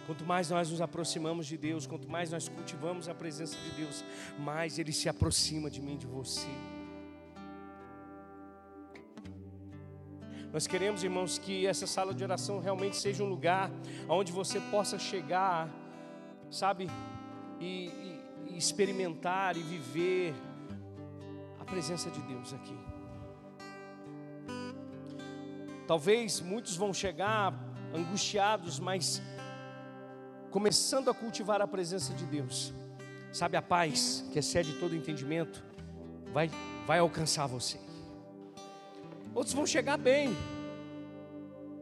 Quanto 0.10 0.26
mais 0.26 0.50
nós 0.50 0.72
nos 0.72 0.82
aproximamos 0.82 1.46
de 1.46 1.56
Deus, 1.56 1.86
quanto 1.86 2.10
mais 2.10 2.32
nós 2.32 2.50
cultivamos 2.50 3.08
a 3.08 3.14
presença 3.14 3.56
de 3.60 3.70
Deus, 3.80 4.04
mais 4.40 4.80
Ele 4.80 4.92
se 4.92 5.08
aproxima 5.08 5.70
de 5.70 5.80
mim, 5.80 5.98
de 5.98 6.08
você. 6.08 6.50
Nós 10.52 10.66
queremos, 10.66 11.04
irmãos, 11.04 11.38
que 11.38 11.68
essa 11.68 11.86
sala 11.86 12.12
de 12.12 12.24
oração 12.24 12.58
realmente 12.60 12.98
seja 12.98 13.24
um 13.24 13.28
lugar 13.28 13.70
onde 14.08 14.32
você 14.32 14.60
possa 14.60 14.98
chegar, 14.98 15.70
sabe, 16.50 16.90
e, 17.60 17.92
e, 18.48 18.58
experimentar 18.58 19.56
e 19.58 19.62
viver 19.62 20.34
a 21.60 21.66
presença 21.66 22.10
de 22.10 22.22
Deus 22.24 22.52
aqui. 22.52 22.76
Talvez 25.86 26.42
muitos 26.42 26.76
vão 26.76 26.92
chegar 26.96 27.54
angustiados, 27.94 28.80
mas 28.80 29.22
começando 30.50 31.10
a 31.10 31.14
cultivar 31.14 31.62
a 31.62 31.68
presença 31.68 32.14
de 32.14 32.26
Deus, 32.26 32.74
sabe, 33.32 33.58
a 33.58 33.62
paz 33.62 34.24
que 34.32 34.40
excede 34.40 34.74
todo 34.74 34.96
entendimento, 34.96 35.64
vai, 36.34 36.50
vai 36.86 37.00
alcançar 37.00 37.48
você. 37.48 37.80
Outros 39.34 39.54
vão 39.54 39.66
chegar 39.66 39.98
bem, 39.98 40.36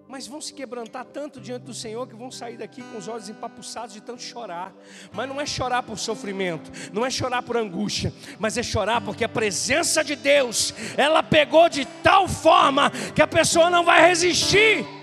mas 0.08 0.28
vão 0.28 0.40
se 0.40 0.54
quebrantar 0.54 1.06
tanto 1.06 1.40
diante 1.40 1.64
do 1.64 1.74
Senhor 1.74 2.08
que 2.08 2.16
vão 2.16 2.32
sair 2.32 2.58
daqui 2.58 2.82
com 2.82 2.98
os 2.98 3.08
olhos 3.08 3.28
empapuçados 3.28 3.94
de 3.94 4.02
tanto 4.02 4.22
chorar. 4.22 4.74
Mas 5.12 5.28
não 5.28 5.40
é 5.40 5.46
chorar 5.46 5.84
por 5.84 5.98
sofrimento, 5.98 6.72
não 6.94 7.06
é 7.06 7.10
chorar 7.10 7.42
por 7.42 7.58
angústia, 7.58 8.14
mas 8.40 8.58
é 8.58 8.64
chorar 8.64 9.02
porque 9.02 9.24
a 9.24 9.30
presença 9.30 10.04
de 10.04 10.16
Deus, 10.16 10.74
ela 10.96 11.22
pegou 11.22 11.68
de 11.68 11.86
tal 12.02 12.28
forma 12.28 12.90
que 13.14 13.22
a 13.22 13.28
pessoa 13.28 13.70
não 13.70 13.84
vai 13.84 14.08
resistir. 14.08 14.97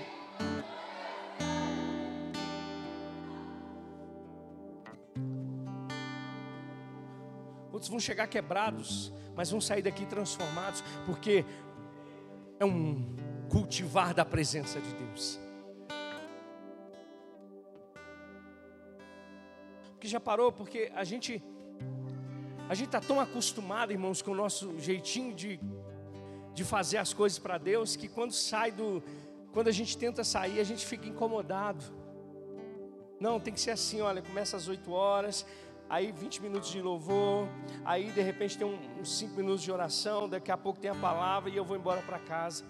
Vão 7.87 7.99
chegar 7.99 8.27
quebrados, 8.27 9.11
mas 9.35 9.49
vão 9.49 9.61
sair 9.61 9.81
daqui 9.81 10.05
transformados, 10.05 10.83
porque 11.05 11.45
é 12.59 12.65
um 12.65 13.15
cultivar 13.49 14.13
da 14.13 14.25
presença 14.25 14.79
de 14.79 14.93
Deus. 14.93 15.39
Porque 19.91 20.07
já 20.07 20.19
parou? 20.19 20.51
Porque 20.51 20.91
a 20.93 21.03
gente 21.03 21.41
a 22.67 22.73
gente 22.73 22.87
está 22.87 22.99
tão 22.99 23.19
acostumado, 23.19 23.91
irmãos, 23.91 24.23
com 24.23 24.31
o 24.31 24.35
nosso 24.35 24.79
jeitinho 24.79 25.35
de, 25.35 25.59
de 26.53 26.63
fazer 26.63 26.97
as 26.97 27.13
coisas 27.13 27.37
para 27.37 27.59
Deus, 27.59 27.95
que 27.95 28.07
quando 28.07 28.31
sai 28.31 28.71
do. 28.71 29.03
Quando 29.53 29.67
a 29.67 29.71
gente 29.71 29.95
tenta 29.97 30.23
sair, 30.23 30.59
a 30.59 30.63
gente 30.63 30.85
fica 30.85 31.07
incomodado. 31.07 31.85
Não, 33.19 33.39
tem 33.39 33.53
que 33.53 33.59
ser 33.59 33.71
assim, 33.71 34.01
olha, 34.01 34.21
começa 34.21 34.57
às 34.57 34.67
8 34.67 34.91
horas, 34.91 35.45
aí 35.89 36.11
20 36.11 36.41
minutos 36.41 36.71
de 36.71 36.81
louvor, 36.81 37.47
aí 37.83 38.11
de 38.11 38.21
repente 38.21 38.57
tem 38.57 38.67
uns 38.99 39.17
5 39.17 39.35
minutos 39.35 39.61
de 39.61 39.71
oração, 39.71 40.27
daqui 40.27 40.51
a 40.51 40.57
pouco 40.57 40.79
tem 40.79 40.91
a 40.91 40.95
palavra 40.95 41.49
e 41.49 41.55
eu 41.55 41.65
vou 41.65 41.77
embora 41.77 42.01
para 42.01 42.19
casa. 42.19 42.63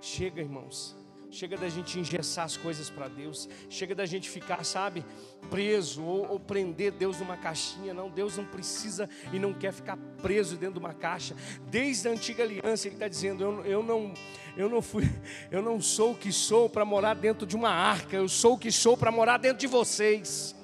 Chega, 0.00 0.40
irmãos. 0.40 0.96
Chega 1.34 1.56
da 1.56 1.68
gente 1.68 1.98
engessar 1.98 2.44
as 2.44 2.56
coisas 2.56 2.88
para 2.88 3.08
Deus. 3.08 3.48
Chega 3.68 3.92
da 3.92 4.06
gente 4.06 4.30
ficar, 4.30 4.64
sabe, 4.64 5.04
preso 5.50 6.04
ou, 6.04 6.30
ou, 6.30 6.38
prender 6.38 6.92
Deus 6.92 7.18
numa 7.18 7.36
caixinha. 7.36 7.92
Não, 7.92 8.08
Deus 8.08 8.36
não 8.36 8.44
precisa 8.44 9.10
e 9.32 9.38
não 9.40 9.52
quer 9.52 9.72
ficar 9.72 9.96
preso 10.22 10.56
dentro 10.56 10.74
de 10.74 10.78
uma 10.78 10.94
caixa. 10.94 11.34
Desde 11.68 12.06
a 12.06 12.12
antiga 12.12 12.44
aliança, 12.44 12.86
Ele 12.86 12.94
está 12.94 13.08
dizendo: 13.08 13.42
eu, 13.42 13.64
eu, 13.64 13.82
não, 13.82 14.14
eu 14.56 14.68
não 14.68 14.80
fui, 14.80 15.10
eu 15.50 15.60
não 15.60 15.80
sou 15.80 16.12
o 16.12 16.16
que 16.16 16.30
sou 16.30 16.70
para 16.70 16.84
morar 16.84 17.14
dentro 17.14 17.44
de 17.44 17.56
uma 17.56 17.70
arca. 17.70 18.14
Eu 18.14 18.28
sou 18.28 18.54
o 18.54 18.58
que 18.58 18.70
sou 18.70 18.96
para 18.96 19.10
morar 19.10 19.38
dentro 19.38 19.58
de 19.58 19.66
vocês. 19.66 20.54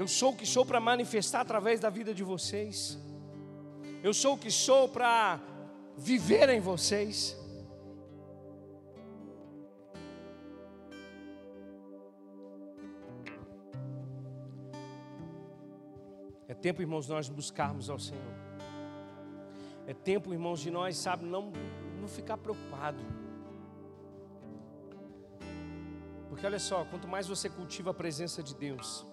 Eu 0.00 0.06
sou 0.06 0.30
o 0.30 0.36
que 0.36 0.46
sou 0.46 0.64
para 0.64 0.78
manifestar 0.78 1.40
através 1.40 1.80
da 1.80 1.90
vida 1.90 2.14
de 2.14 2.22
vocês. 2.22 2.96
Eu 4.00 4.14
sou 4.14 4.34
o 4.34 4.38
que 4.38 4.48
sou 4.48 4.88
para 4.88 5.40
viver 5.96 6.48
em 6.50 6.60
vocês. 6.60 7.36
É 16.46 16.54
tempo, 16.54 16.80
irmãos, 16.80 17.08
nós 17.08 17.28
buscarmos 17.28 17.90
ao 17.90 17.98
Senhor. 17.98 18.34
É 19.84 19.92
tempo, 19.92 20.32
irmãos, 20.32 20.60
de 20.60 20.70
nós, 20.70 20.96
sabe, 20.96 21.24
não, 21.24 21.50
não 22.00 22.06
ficar 22.06 22.38
preocupado. 22.38 23.04
Porque 26.28 26.46
olha 26.46 26.60
só, 26.60 26.84
quanto 26.84 27.08
mais 27.08 27.26
você 27.26 27.50
cultiva 27.50 27.90
a 27.90 27.94
presença 27.94 28.44
de 28.44 28.54
Deus, 28.54 29.04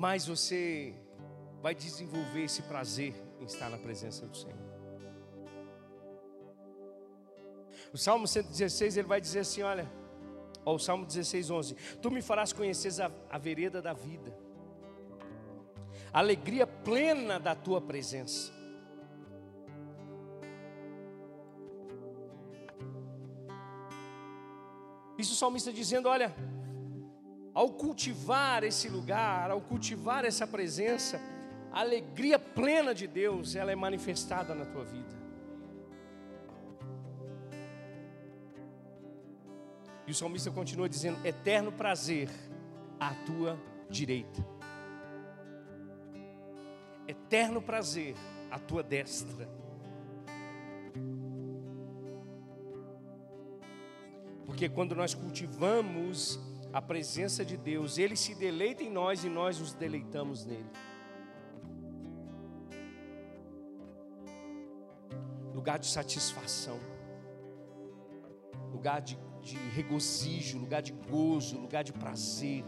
mais 0.00 0.26
você 0.26 0.94
vai 1.60 1.74
desenvolver 1.74 2.44
esse 2.44 2.62
prazer 2.62 3.12
em 3.38 3.44
estar 3.44 3.68
na 3.68 3.76
presença 3.76 4.26
do 4.26 4.34
Senhor. 4.34 4.56
O 7.92 7.98
Salmo 7.98 8.26
116 8.26 8.96
ele 8.96 9.06
vai 9.06 9.20
dizer 9.20 9.40
assim: 9.40 9.60
olha, 9.60 9.86
ó, 10.64 10.74
o 10.74 10.78
Salmo 10.78 11.04
16, 11.04 11.50
11: 11.50 11.74
Tu 12.00 12.10
me 12.10 12.22
farás 12.22 12.50
conhecer 12.50 12.98
a, 13.02 13.10
a 13.28 13.36
vereda 13.36 13.82
da 13.82 13.92
vida, 13.92 14.34
a 16.10 16.20
alegria 16.20 16.66
plena 16.66 17.38
da 17.38 17.54
tua 17.54 17.78
presença. 17.78 18.50
Isso 25.18 25.34
o 25.34 25.36
salmista 25.36 25.70
dizendo: 25.70 26.08
olha, 26.08 26.34
ao 27.54 27.70
cultivar 27.70 28.64
esse 28.64 28.88
lugar, 28.88 29.50
ao 29.50 29.60
cultivar 29.60 30.24
essa 30.24 30.46
presença, 30.46 31.20
a 31.72 31.80
alegria 31.80 32.38
plena 32.38 32.94
de 32.94 33.06
Deus, 33.06 33.54
ela 33.54 33.72
é 33.72 33.76
manifestada 33.76 34.54
na 34.54 34.64
tua 34.64 34.84
vida. 34.84 35.20
E 40.06 40.10
o 40.10 40.14
salmista 40.14 40.50
continua 40.50 40.88
dizendo: 40.88 41.24
eterno 41.24 41.70
prazer 41.70 42.28
à 42.98 43.14
tua 43.26 43.58
direita, 43.88 44.44
eterno 47.06 47.62
prazer 47.62 48.14
à 48.50 48.58
tua 48.58 48.82
destra. 48.82 49.48
Porque 54.44 54.68
quando 54.68 54.96
nós 54.96 55.14
cultivamos 55.14 56.40
a 56.72 56.80
presença 56.80 57.44
de 57.44 57.56
Deus, 57.56 57.98
Ele 57.98 58.16
se 58.16 58.34
deleita 58.34 58.82
em 58.82 58.90
nós 58.90 59.24
e 59.24 59.28
nós 59.28 59.58
nos 59.58 59.72
deleitamos 59.72 60.44
nele. 60.44 60.70
Lugar 65.52 65.78
de 65.78 65.86
satisfação, 65.86 66.78
lugar 68.72 69.00
de, 69.02 69.18
de 69.42 69.56
regozijo, 69.56 70.58
lugar 70.58 70.80
de 70.80 70.92
gozo, 70.92 71.58
lugar 71.58 71.82
de 71.82 71.92
prazer. 71.92 72.64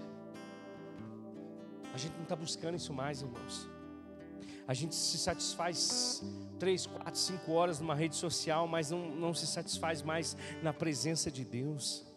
A 1.95 1.97
gente 1.97 2.15
não 2.15 2.25
está 2.25 2.35
buscando 2.37 2.77
isso 2.77 2.93
mais, 2.93 3.23
irmãos. 3.23 3.71
A 4.67 4.75
gente 4.75 4.95
se 4.95 5.19
satisfaz 5.19 6.23
três, 6.59 6.87
quatro, 6.87 7.19
cinco 7.19 7.53
horas 7.53 7.81
numa 7.81 7.95
rede 7.95 8.17
social, 8.17 8.67
mas 8.67 8.91
não, 8.91 9.11
não 9.11 9.35
se 9.35 9.47
satisfaz 9.47 10.03
mais 10.03 10.37
na 10.63 10.73
presença 10.73 11.31
de 11.31 11.45
Deus. 11.45 12.12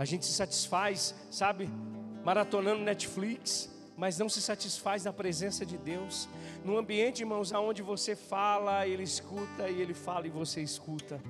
A 0.00 0.06
gente 0.06 0.24
se 0.24 0.32
satisfaz, 0.32 1.14
sabe, 1.30 1.68
maratonando 2.24 2.80
Netflix, 2.80 3.70
mas 3.98 4.18
não 4.18 4.30
se 4.30 4.40
satisfaz 4.40 5.04
na 5.04 5.12
presença 5.12 5.66
de 5.66 5.76
Deus. 5.76 6.26
No 6.64 6.78
ambiente, 6.78 7.20
irmãos, 7.20 7.52
aonde 7.52 7.82
você 7.82 8.16
fala, 8.16 8.86
ele 8.86 9.02
escuta 9.02 9.68
e 9.68 9.78
ele 9.78 9.92
fala 9.92 10.26
e 10.26 10.30
você 10.30 10.62
escuta. 10.62 11.20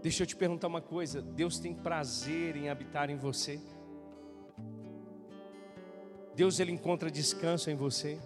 Deixa 0.00 0.22
eu 0.22 0.26
te 0.26 0.34
perguntar 0.34 0.68
uma 0.68 0.80
coisa: 0.80 1.20
Deus 1.20 1.58
tem 1.58 1.74
prazer 1.74 2.56
em 2.56 2.70
habitar 2.70 3.10
em 3.10 3.18
você? 3.18 3.60
Deus 6.34 6.58
ele 6.58 6.72
encontra 6.72 7.10
descanso 7.10 7.70
em 7.70 7.76
você? 7.76 8.18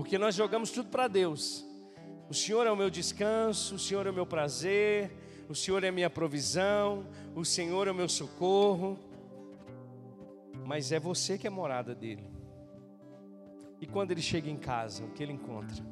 Porque 0.00 0.16
nós 0.16 0.34
jogamos 0.34 0.70
tudo 0.70 0.88
para 0.88 1.06
Deus. 1.08 1.62
O 2.26 2.32
Senhor 2.32 2.66
é 2.66 2.72
o 2.72 2.76
meu 2.76 2.88
descanso, 2.88 3.74
o 3.74 3.78
Senhor 3.78 4.06
é 4.06 4.10
o 4.10 4.14
meu 4.14 4.24
prazer, 4.24 5.14
o 5.46 5.54
Senhor 5.54 5.84
é 5.84 5.88
a 5.88 5.92
minha 5.92 6.08
provisão, 6.08 7.06
o 7.34 7.44
Senhor 7.44 7.86
é 7.86 7.90
o 7.90 7.94
meu 7.94 8.08
socorro. 8.08 8.98
Mas 10.64 10.90
é 10.90 10.98
você 10.98 11.36
que 11.36 11.46
é 11.46 11.50
morada 11.50 11.94
dele. 11.94 12.24
E 13.78 13.86
quando 13.86 14.12
ele 14.12 14.22
chega 14.22 14.48
em 14.48 14.56
casa, 14.56 15.04
o 15.04 15.10
que 15.10 15.22
ele 15.22 15.34
encontra? 15.34 15.84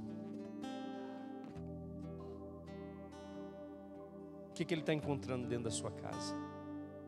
O 4.49 4.53
que, 4.55 4.65
que 4.65 4.73
ele 4.73 4.81
está 4.81 4.95
encontrando 4.95 5.47
dentro 5.47 5.65
da 5.65 5.71
sua 5.71 5.91
casa? 5.91 6.35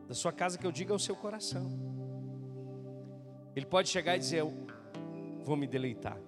Da 0.07 0.13
sua 0.13 0.31
casa 0.31 0.55
que 0.55 0.67
eu 0.67 0.71
digo 0.71 0.93
é 0.93 0.95
o 0.95 0.99
seu 0.99 1.15
coração. 1.15 1.67
Ele 3.55 3.65
pode 3.65 3.89
chegar 3.89 4.17
e 4.17 4.19
dizer: 4.19 4.41
Eu 4.41 4.53
vou 5.43 5.57
me 5.57 5.65
deleitar, 5.65 6.19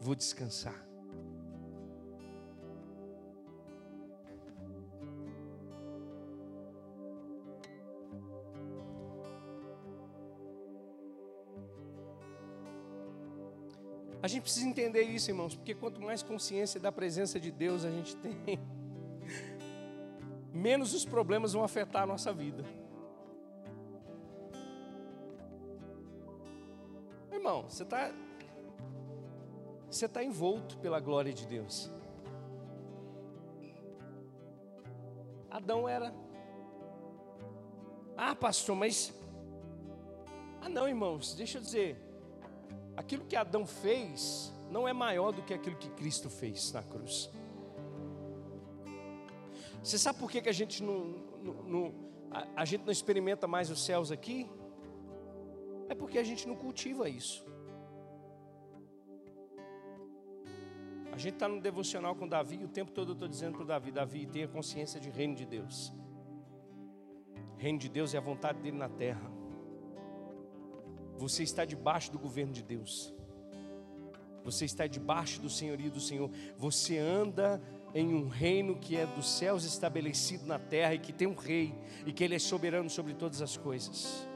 vou 0.00 0.14
descansar. 0.14 0.86
A 14.26 14.28
gente 14.28 14.42
precisa 14.42 14.66
entender 14.66 15.02
isso, 15.02 15.30
irmãos, 15.30 15.54
porque 15.54 15.72
quanto 15.72 16.00
mais 16.00 16.20
consciência 16.20 16.80
da 16.80 16.90
presença 16.90 17.38
de 17.38 17.52
Deus 17.52 17.84
a 17.84 17.90
gente 17.92 18.16
tem, 18.16 18.58
menos 20.52 20.92
os 20.94 21.04
problemas 21.04 21.52
vão 21.52 21.62
afetar 21.62 22.02
a 22.02 22.06
nossa 22.06 22.32
vida. 22.32 22.64
Irmão, 27.30 27.68
você 27.68 27.84
está 27.84 28.12
você 29.96 30.06
está 30.06 30.22
envolto 30.22 30.76
pela 30.78 31.00
glória 31.00 31.32
de 31.32 31.46
Deus. 31.46 31.90
Adão 35.50 35.88
era. 35.88 36.14
Ah, 38.16 38.34
pastor, 38.34 38.76
mas. 38.76 39.14
Ah, 40.60 40.68
não, 40.68 40.86
irmãos, 40.86 41.34
deixa 41.34 41.58
eu 41.58 41.62
dizer 41.62 42.06
aquilo 42.96 43.24
que 43.24 43.36
Adão 43.36 43.66
fez 43.66 44.52
não 44.70 44.86
é 44.86 44.92
maior 44.92 45.32
do 45.32 45.42
que 45.42 45.54
aquilo 45.54 45.76
que 45.76 45.88
Cristo 45.90 46.28
fez 46.28 46.72
na 46.72 46.82
cruz. 46.82 47.30
Você 49.82 49.98
sabe 49.98 50.18
por 50.18 50.30
que, 50.30 50.42
que 50.42 50.48
a 50.48 50.52
gente 50.52 50.82
não, 50.82 51.04
não, 51.42 51.54
não 51.62 51.94
a, 52.30 52.62
a 52.62 52.64
gente 52.64 52.84
não 52.84 52.92
experimenta 52.92 53.46
mais 53.46 53.70
os 53.70 53.84
céus 53.84 54.10
aqui? 54.10 54.50
É 55.88 55.94
porque 55.94 56.18
a 56.18 56.24
gente 56.24 56.48
não 56.48 56.56
cultiva 56.56 57.08
isso. 57.08 57.46
A 61.16 61.18
gente 61.18 61.32
está 61.32 61.48
no 61.48 61.62
devocional 61.62 62.14
com 62.14 62.28
Davi, 62.28 62.62
o 62.62 62.68
tempo 62.68 62.92
todo 62.92 63.12
eu 63.12 63.14
estou 63.14 63.26
dizendo 63.26 63.54
para 63.54 63.62
o 63.62 63.66
Davi: 63.66 63.90
Davi, 63.90 64.26
tenha 64.26 64.46
consciência 64.46 65.00
de 65.00 65.08
reino 65.08 65.34
de 65.34 65.46
Deus. 65.46 65.90
Reino 67.56 67.78
de 67.78 67.88
Deus 67.88 68.12
é 68.12 68.18
a 68.18 68.20
vontade 68.20 68.60
dele 68.60 68.76
na 68.76 68.90
terra. 68.90 69.32
Você 71.16 71.42
está 71.42 71.64
debaixo 71.64 72.12
do 72.12 72.18
governo 72.18 72.52
de 72.52 72.62
Deus. 72.62 73.14
Você 74.44 74.66
está 74.66 74.86
debaixo 74.86 75.40
do 75.40 75.48
senhorio 75.48 75.90
do 75.90 76.00
Senhor. 76.00 76.30
Você 76.58 76.98
anda 76.98 77.62
em 77.94 78.12
um 78.12 78.28
reino 78.28 78.76
que 78.76 78.94
é 78.94 79.06
dos 79.06 79.26
céus 79.26 79.64
estabelecido 79.64 80.44
na 80.44 80.58
terra 80.58 80.92
e 80.92 80.98
que 80.98 81.14
tem 81.14 81.26
um 81.26 81.34
rei 81.34 81.74
e 82.04 82.12
que 82.12 82.22
ele 82.22 82.34
é 82.34 82.38
soberano 82.38 82.90
sobre 82.90 83.14
todas 83.14 83.40
as 83.40 83.56
coisas. 83.56 84.28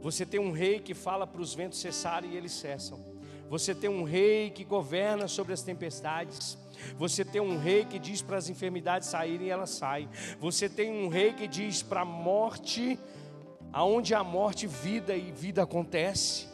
Você 0.00 0.24
tem 0.24 0.38
um 0.38 0.52
rei 0.52 0.78
que 0.78 0.94
fala 0.94 1.26
para 1.26 1.40
os 1.40 1.52
ventos 1.52 1.80
cessarem 1.80 2.30
e 2.30 2.36
eles 2.36 2.52
cessam. 2.52 3.09
Você 3.50 3.74
tem 3.74 3.90
um 3.90 4.04
rei 4.04 4.48
que 4.48 4.62
governa 4.62 5.26
sobre 5.26 5.52
as 5.52 5.60
tempestades. 5.60 6.56
Você 6.96 7.24
tem 7.24 7.40
um 7.40 7.58
rei 7.58 7.84
que 7.84 7.98
diz 7.98 8.22
para 8.22 8.36
as 8.36 8.48
enfermidades 8.48 9.08
saírem 9.08 9.48
e 9.48 9.50
elas 9.50 9.70
saem. 9.70 10.08
Você 10.38 10.68
tem 10.68 10.88
um 11.04 11.08
rei 11.08 11.32
que 11.32 11.48
diz 11.48 11.82
para 11.82 12.02
a 12.02 12.04
morte 12.04 12.96
aonde 13.72 14.14
a 14.14 14.22
morte, 14.22 14.68
vida 14.68 15.16
e 15.16 15.32
vida 15.32 15.64
acontece. 15.64 16.46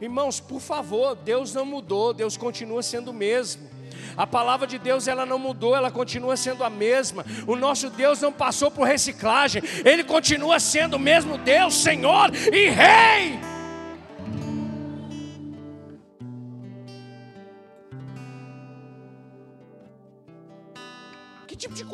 Irmãos, 0.00 0.40
por 0.40 0.62
favor, 0.62 1.14
Deus 1.14 1.52
não 1.52 1.66
mudou, 1.66 2.14
Deus 2.14 2.38
continua 2.38 2.82
sendo 2.82 3.10
o 3.10 3.14
mesmo. 3.14 3.68
A 4.16 4.26
palavra 4.26 4.66
de 4.66 4.78
Deus 4.78 5.06
ela 5.06 5.26
não 5.26 5.38
mudou, 5.38 5.76
ela 5.76 5.90
continua 5.90 6.38
sendo 6.38 6.64
a 6.64 6.70
mesma. 6.70 7.22
O 7.46 7.54
nosso 7.54 7.90
Deus 7.90 8.18
não 8.22 8.32
passou 8.32 8.70
por 8.70 8.86
reciclagem, 8.86 9.62
ele 9.84 10.04
continua 10.04 10.58
sendo 10.58 10.94
o 10.94 10.98
mesmo 10.98 11.36
Deus, 11.36 11.74
Senhor 11.74 12.34
e 12.34 12.70
Rei. 12.70 13.49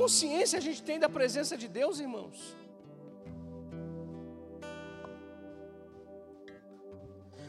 Consciência 0.06 0.56
a 0.60 0.62
gente 0.62 0.80
tem 0.88 1.00
da 1.00 1.08
presença 1.08 1.56
de 1.62 1.66
Deus, 1.66 1.98
irmãos? 1.98 2.38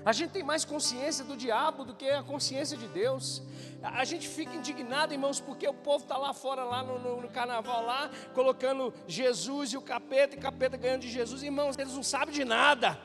A 0.03 0.11
gente 0.17 0.31
tem 0.31 0.41
mais 0.41 0.63
consciência 0.65 1.23
do 1.23 1.35
diabo 1.37 1.85
do 1.85 1.93
que 1.93 2.09
a 2.09 2.23
consciência 2.23 2.75
de 2.75 2.87
Deus. 2.87 3.43
A 3.83 4.03
gente 4.11 4.27
fica 4.27 4.55
indignado, 4.55 5.13
irmãos, 5.13 5.39
porque 5.39 5.67
o 5.67 5.73
povo 5.87 6.03
está 6.05 6.17
lá 6.17 6.33
fora, 6.33 6.63
lá 6.63 6.81
no, 6.81 6.97
no, 6.97 7.21
no, 7.21 7.29
carnaval, 7.29 7.85
lá, 7.85 8.09
colocando 8.33 8.91
Jesus 9.05 9.73
e 9.73 9.77
o 9.77 9.81
capeta, 9.93 10.33
e 10.35 10.39
o 10.39 10.41
capeta 10.41 10.77
ganhando 10.77 11.01
de 11.01 11.11
Jesus. 11.11 11.43
Irmãos, 11.43 11.77
eles 11.77 11.93
não 11.93 12.01
sabem 12.01 12.33
de 12.33 12.43
nada. 12.43 12.97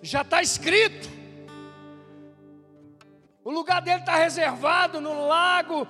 Já 0.00 0.22
está 0.22 0.40
escrito. 0.40 1.08
O 3.42 3.50
lugar 3.50 3.82
dele 3.82 4.00
está 4.00 4.14
reservado 4.14 5.00
no 5.00 5.26
lago 5.26 5.88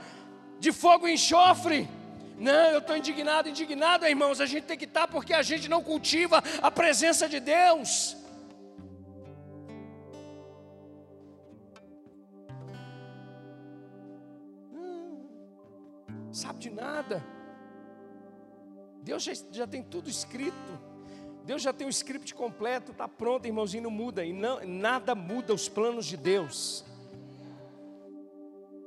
de 0.58 0.72
fogo 0.72 1.06
e 1.06 1.12
enxofre. 1.12 1.97
Não, 2.38 2.70
eu 2.70 2.78
estou 2.78 2.96
indignado, 2.96 3.48
indignado, 3.48 4.06
irmãos. 4.06 4.40
A 4.40 4.46
gente 4.46 4.64
tem 4.64 4.78
que 4.78 4.84
estar 4.84 5.02
tá 5.02 5.08
porque 5.08 5.34
a 5.34 5.42
gente 5.42 5.68
não 5.68 5.82
cultiva 5.82 6.42
a 6.62 6.70
presença 6.70 7.28
de 7.28 7.40
Deus. 7.40 8.16
sabe 16.38 16.60
de 16.60 16.70
nada. 16.70 17.24
Deus 19.02 19.22
já, 19.22 19.32
já 19.50 19.66
tem 19.66 19.82
tudo 19.82 20.08
escrito. 20.08 20.56
Deus 21.44 21.62
já 21.62 21.72
tem 21.72 21.86
o 21.86 21.90
script 21.90 22.34
completo, 22.34 22.92
está 22.92 23.08
pronto, 23.08 23.46
irmãozinho, 23.46 23.84
não 23.84 23.90
muda. 23.90 24.24
E 24.24 24.32
não, 24.32 24.64
nada 24.66 25.14
muda 25.14 25.54
os 25.54 25.68
planos 25.68 26.06
de 26.06 26.16
Deus. 26.16 26.84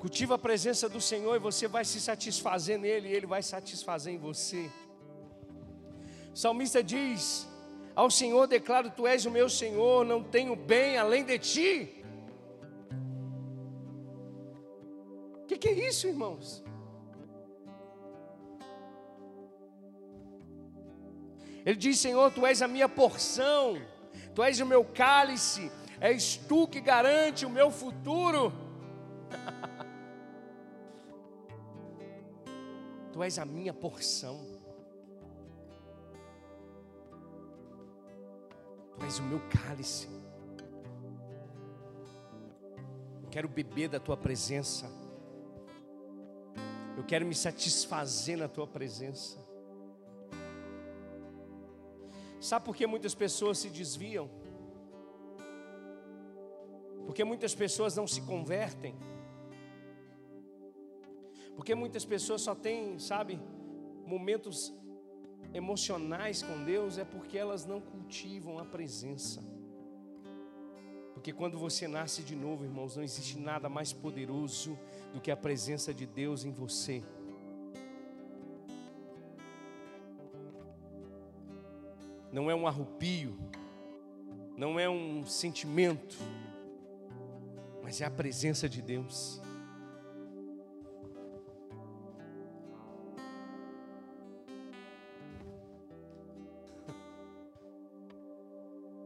Cultiva 0.01 0.33
a 0.33 0.37
presença 0.39 0.89
do 0.89 0.99
Senhor 0.99 1.35
e 1.35 1.39
você 1.39 1.67
vai 1.67 1.85
se 1.85 2.01
satisfazer 2.01 2.79
nele, 2.79 3.07
e 3.07 3.13
ele 3.13 3.27
vai 3.27 3.43
satisfazer 3.43 4.11
em 4.11 4.17
você. 4.17 4.67
O 6.33 6.35
salmista 6.35 6.81
diz: 6.81 7.47
Ao 7.95 8.09
Senhor 8.09 8.47
declaro: 8.47 8.89
Tu 8.89 9.05
és 9.05 9.27
o 9.27 9.31
meu 9.31 9.47
Senhor, 9.47 10.03
não 10.03 10.23
tenho 10.23 10.55
bem 10.55 10.97
além 10.97 11.23
de 11.23 11.37
ti. 11.37 12.03
O 15.43 15.45
que, 15.45 15.55
que 15.55 15.67
é 15.67 15.87
isso, 15.87 16.07
irmãos? 16.07 16.63
Ele 21.63 21.75
diz: 21.75 21.99
Senhor, 21.99 22.31
tu 22.31 22.43
és 22.43 22.63
a 22.63 22.67
minha 22.67 22.89
porção, 22.89 23.79
tu 24.33 24.41
és 24.41 24.59
o 24.59 24.65
meu 24.65 24.83
cálice, 24.83 25.71
és 25.99 26.37
tu 26.37 26.67
que 26.67 26.81
garante 26.81 27.45
o 27.45 27.51
meu 27.51 27.69
futuro. 27.69 28.51
tu 33.11 33.23
és 33.23 33.37
a 33.37 33.45
minha 33.45 33.73
porção. 33.73 34.39
Tu 38.97 39.05
és 39.05 39.19
o 39.19 39.23
meu 39.23 39.41
cálice. 39.49 40.07
Eu 43.23 43.29
quero 43.29 43.47
beber 43.47 43.89
da 43.89 43.99
tua 43.99 44.17
presença. 44.17 44.89
Eu 46.97 47.03
quero 47.03 47.25
me 47.25 47.33
satisfazer 47.33 48.37
na 48.37 48.47
tua 48.47 48.67
presença. 48.67 49.39
Sabe 52.39 52.65
por 52.65 52.75
que 52.75 52.87
muitas 52.87 53.13
pessoas 53.13 53.59
se 53.59 53.69
desviam? 53.69 54.29
Porque 57.05 57.23
muitas 57.23 57.53
pessoas 57.53 57.95
não 57.95 58.07
se 58.07 58.21
convertem. 58.21 58.95
Porque 61.55 61.75
muitas 61.75 62.05
pessoas 62.05 62.41
só 62.41 62.55
têm, 62.55 62.97
sabe, 62.99 63.39
momentos 64.05 64.73
emocionais 65.53 66.41
com 66.41 66.63
Deus 66.63 66.97
é 66.97 67.03
porque 67.03 67.37
elas 67.37 67.65
não 67.65 67.81
cultivam 67.81 68.57
a 68.57 68.65
presença. 68.65 69.41
Porque 71.13 71.33
quando 71.33 71.57
você 71.57 71.87
nasce 71.87 72.23
de 72.23 72.35
novo, 72.35 72.63
irmãos, 72.63 72.95
não 72.95 73.03
existe 73.03 73.37
nada 73.37 73.69
mais 73.69 73.93
poderoso 73.93 74.77
do 75.13 75.21
que 75.21 75.29
a 75.29 75.37
presença 75.37 75.93
de 75.93 76.05
Deus 76.05 76.43
em 76.45 76.51
você. 76.51 77.03
Não 82.31 82.49
é 82.49 82.55
um 82.55 82.65
arrupio, 82.65 83.37
não 84.57 84.79
é 84.79 84.89
um 84.89 85.25
sentimento, 85.25 86.17
mas 87.83 87.99
é 87.99 88.05
a 88.05 88.11
presença 88.11 88.69
de 88.69 88.81
Deus. 88.81 89.41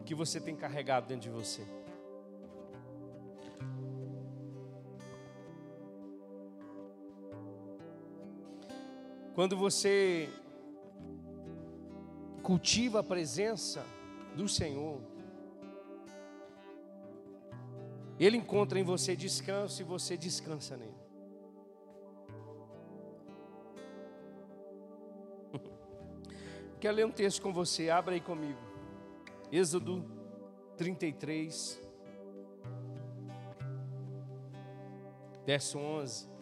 Que 0.06 0.14
você 0.14 0.40
tem 0.40 0.56
carregado 0.56 1.08
dentro 1.08 1.24
de 1.24 1.30
você? 1.30 1.64
Quando 9.34 9.58
você 9.58 10.30
cultiva 12.42 13.00
a 13.00 13.04
presença 13.04 13.84
do 14.36 14.48
Senhor, 14.48 15.02
Ele 18.18 18.38
encontra 18.38 18.80
em 18.80 18.84
você 18.84 19.14
descanso 19.14 19.82
e 19.82 19.84
você 19.84 20.16
descansa 20.16 20.78
nele. 20.78 20.96
Quero 26.80 26.96
ler 26.96 27.06
um 27.06 27.12
texto 27.12 27.42
com 27.42 27.52
você, 27.52 27.90
abra 27.90 28.14
aí 28.14 28.22
comigo. 28.22 28.75
Êxodo 29.52 30.04
33, 30.78 31.82
verso 35.46 35.78
11. 35.78 36.36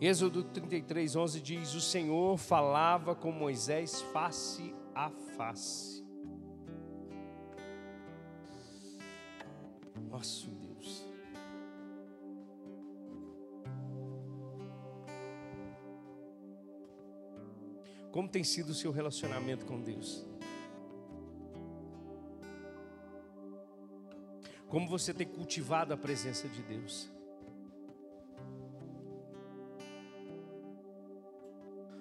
Êxodo 0.00 0.44
33, 0.44 1.16
11 1.16 1.40
diz: 1.40 1.74
O 1.74 1.80
Senhor 1.80 2.36
falava 2.36 3.14
com 3.14 3.32
Moisés 3.32 4.02
face 4.12 4.74
a 4.94 5.10
face. 5.36 5.95
Tem 18.36 18.44
sido 18.44 18.68
o 18.68 18.74
seu 18.74 18.92
relacionamento 18.92 19.64
com 19.64 19.80
Deus? 19.80 20.22
Como 24.68 24.86
você 24.86 25.14
tem 25.14 25.26
cultivado 25.26 25.94
a 25.94 25.96
presença 25.96 26.46
de 26.46 26.60
Deus? 26.60 27.08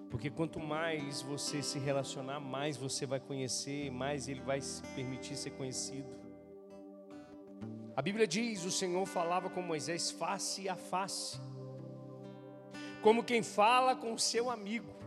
Porque 0.09 0.29
quanto 0.29 0.59
mais 0.59 1.21
você 1.21 1.63
se 1.63 1.79
relacionar, 1.79 2.41
mais 2.41 2.75
você 2.75 3.05
vai 3.05 3.21
conhecer, 3.21 3.89
mais 3.89 4.27
ele 4.27 4.41
vai 4.41 4.59
se 4.59 4.81
permitir 4.87 5.37
ser 5.37 5.51
conhecido. 5.51 6.09
A 7.95 8.01
Bíblia 8.01 8.27
diz: 8.27 8.65
o 8.65 8.71
Senhor 8.71 9.05
falava 9.05 9.49
com 9.49 9.61
Moisés 9.61 10.11
face 10.11 10.67
a 10.67 10.75
face, 10.75 11.39
como 13.01 13.23
quem 13.23 13.41
fala 13.41 13.95
com 13.95 14.17
seu 14.17 14.51
amigo. 14.51 15.04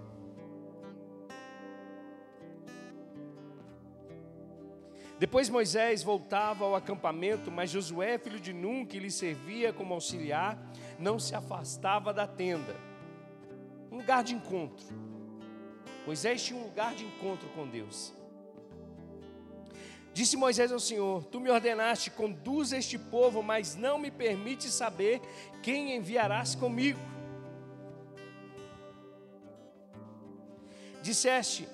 Depois 5.19 5.49
Moisés 5.49 6.03
voltava 6.03 6.65
ao 6.65 6.77
acampamento, 6.77 7.51
mas 7.51 7.71
Josué, 7.71 8.19
filho 8.19 8.39
de 8.39 8.53
Nun, 8.53 8.87
que 8.87 9.01
lhe 9.01 9.11
servia 9.11 9.73
como 9.73 9.95
auxiliar, 9.95 10.57
não 10.99 11.19
se 11.19 11.35
afastava 11.35 12.13
da 12.13 12.27
tenda 12.27 12.89
um 13.91 13.97
lugar 13.97 14.23
de 14.23 14.35
encontro. 14.35 14.87
Moisés 16.07 16.43
tinha 16.43 16.59
um 16.59 16.65
lugar 16.65 16.95
de 16.95 17.05
encontro 17.05 17.49
com 17.51 17.67
Deus. 17.67 18.13
Disse 20.13 20.37
Moisés 20.37 20.73
ao 20.73 20.81
Senhor: 20.81 21.25
Tu 21.25 21.41
me 21.41 21.51
ordenaste, 21.51 22.11
conduza 22.11 22.77
este 22.77 22.99
povo, 22.99 23.43
mas 23.43 23.77
não 23.77 23.99
me 23.99 24.11
permite 24.11 24.71
saber 24.71 25.21
quem 25.63 25.95
enviarás 25.97 26.55
comigo. 26.55 26.99
Disseste: 31.03 31.69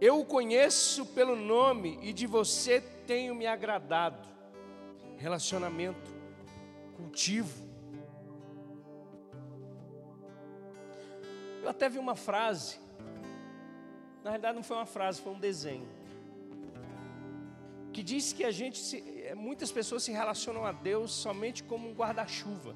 Eu 0.00 0.20
o 0.20 0.24
conheço 0.24 1.04
pelo 1.06 1.36
nome 1.36 1.98
e 2.02 2.12
de 2.12 2.26
você 2.26 2.80
tenho 3.06 3.34
me 3.34 3.46
agradado. 3.46 4.28
Relacionamento, 5.18 6.10
cultivo, 6.96 7.70
Eu 11.62 11.68
até 11.68 11.88
vi 11.88 11.98
uma 11.98 12.16
frase, 12.16 12.78
na 14.24 14.30
realidade 14.30 14.56
não 14.56 14.62
foi 14.62 14.76
uma 14.76 14.86
frase, 14.86 15.20
foi 15.20 15.32
um 15.32 15.38
desenho, 15.38 15.86
que 17.92 18.02
diz 18.02 18.32
que 18.32 18.44
a 18.44 18.50
gente, 18.50 18.78
se, 18.78 19.04
eh, 19.24 19.34
muitas 19.34 19.70
pessoas 19.70 20.02
se 20.02 20.10
relacionam 20.10 20.64
a 20.64 20.72
Deus 20.72 21.12
somente 21.12 21.62
como 21.62 21.88
um 21.88 21.92
guarda-chuva. 21.92 22.74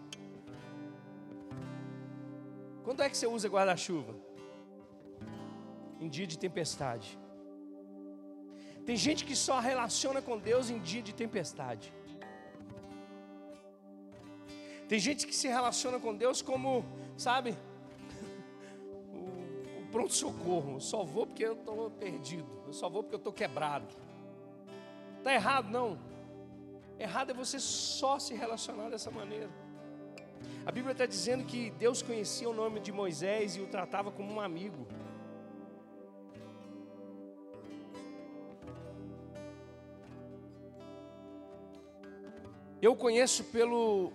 Quando 2.85 3.03
é 3.03 3.09
que 3.09 3.17
você 3.17 3.27
usa 3.27 3.49
guarda-chuva? 3.49 4.15
Em 6.05 6.09
dia 6.17 6.27
de 6.27 6.39
tempestade. 6.39 7.19
Tem 8.85 8.95
gente 8.95 9.25
que 9.25 9.35
só 9.35 9.59
relaciona 9.59 10.21
com 10.21 10.37
Deus 10.39 10.69
em 10.69 10.79
dia 10.79 11.01
de 11.01 11.15
tempestade. 11.15 11.95
Tem 14.87 14.99
gente 14.99 15.27
que 15.27 15.35
se 15.35 15.49
relaciona 15.49 15.99
com 15.99 16.15
Deus 16.15 16.43
como, 16.43 16.85
sabe, 17.17 17.57
pronto-socorro. 19.91 20.75
Eu 20.75 20.81
só 20.81 21.03
vou 21.03 21.27
porque 21.27 21.47
eu 21.47 21.55
estou 21.55 21.91
perdido. 21.93 22.51
Eu 22.67 22.75
só 22.75 22.91
vou 22.91 23.03
porque 23.03 23.15
eu 23.15 23.25
estou 23.25 23.33
quebrado. 23.33 23.89
Está 25.17 25.33
errado, 25.33 25.71
não. 25.71 25.99
Errado 26.99 27.31
é 27.31 27.35
você 27.35 27.59
só 27.59 28.19
se 28.19 28.35
relacionar 28.35 28.91
dessa 28.91 29.11
maneira. 29.11 29.49
A 30.67 30.71
Bíblia 30.71 30.93
está 30.93 31.07
dizendo 31.07 31.47
que 31.47 31.71
Deus 31.71 32.03
conhecia 32.03 32.47
o 32.47 32.53
nome 32.53 32.79
de 32.79 32.93
Moisés 32.93 33.57
e 33.57 33.63
o 33.63 33.67
tratava 33.67 34.11
como 34.11 34.35
um 34.35 34.41
amigo. 34.41 34.87
Eu 42.85 42.95
conheço 42.95 43.45
pelo 43.45 44.13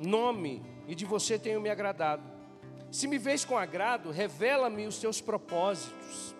nome 0.00 0.60
e 0.88 0.94
de 1.00 1.04
você 1.04 1.38
tenho 1.38 1.60
me 1.60 1.70
agradado. 1.70 2.24
Se 2.90 3.06
me 3.06 3.16
vês 3.16 3.44
com 3.44 3.56
agrado, 3.56 4.10
revela-me 4.10 4.88
os 4.88 4.98
teus 4.98 5.20
propósitos, 5.20 6.34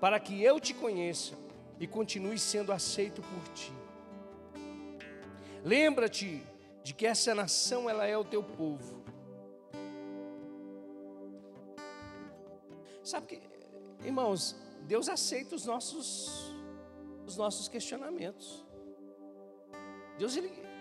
para 0.00 0.18
que 0.18 0.42
eu 0.42 0.58
te 0.58 0.72
conheça 0.72 1.34
e 1.78 1.86
continue 1.86 2.38
sendo 2.38 2.72
aceito 2.72 3.20
por 3.20 3.52
ti. 3.52 3.74
Lembra-te 5.62 6.42
de 6.82 6.94
que 6.94 7.06
essa 7.06 7.34
nação 7.34 7.90
ela 7.90 8.06
é 8.06 8.16
o 8.16 8.24
teu 8.24 8.42
povo. 8.42 9.02
Sabe 13.04 13.26
que, 13.26 13.42
irmãos, 14.02 14.56
Deus 14.84 15.10
aceita 15.10 15.54
os 15.54 15.66
nossos 15.66 16.56
os 17.26 17.36
nossos 17.36 17.68
questionamentos. 17.68 18.64
Deus 20.16 20.36
ele 20.38 20.71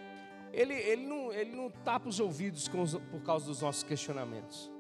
ele, 0.54 0.74
ele, 0.74 1.06
não, 1.06 1.32
ele 1.32 1.56
não 1.56 1.70
tapa 1.70 2.10
os 2.10 2.20
ouvidos 2.20 2.68
os, 2.68 2.94
por 2.96 3.22
causa 3.22 3.46
dos 3.46 3.62
nossos 3.62 3.84
questionamentos. 3.84 4.72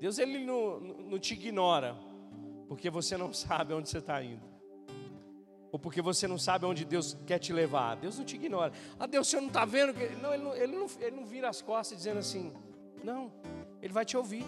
Deus 0.00 0.18
ele 0.18 0.44
não, 0.44 0.80
não 0.80 1.18
te 1.18 1.34
ignora, 1.34 1.96
porque 2.68 2.90
você 2.90 3.16
não 3.16 3.32
sabe 3.34 3.72
onde 3.72 3.88
você 3.88 3.98
está 3.98 4.22
indo. 4.22 4.54
Ou 5.72 5.78
porque 5.78 6.00
você 6.00 6.28
não 6.28 6.38
sabe 6.38 6.66
onde 6.66 6.84
Deus 6.84 7.16
quer 7.26 7.40
te 7.40 7.52
levar. 7.52 7.96
Deus 7.96 8.16
não 8.16 8.24
te 8.24 8.36
ignora. 8.36 8.72
Ah, 8.96 9.06
Deus, 9.06 9.26
senhor 9.26 9.42
não 9.42 9.48
está 9.48 9.64
vendo? 9.64 9.92
Não 10.22 10.32
ele, 10.32 10.42
não, 10.42 10.54
ele, 10.54 10.76
não, 10.76 10.86
ele 11.00 11.16
não 11.16 11.26
vira 11.26 11.48
as 11.48 11.60
costas 11.60 11.98
dizendo 11.98 12.18
assim. 12.18 12.52
Não, 13.02 13.32
Ele 13.82 13.92
vai 13.92 14.04
te 14.04 14.16
ouvir. 14.16 14.44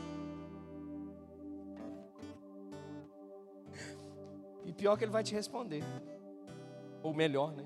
E 4.67 4.73
pior 4.73 4.99
que 4.99 5.05
Ele 5.05 5.13
vai 5.13 5.23
te 5.23 5.33
responder. 5.33 5.83
Ou 7.03 7.15
melhor, 7.15 7.53
né? 7.53 7.65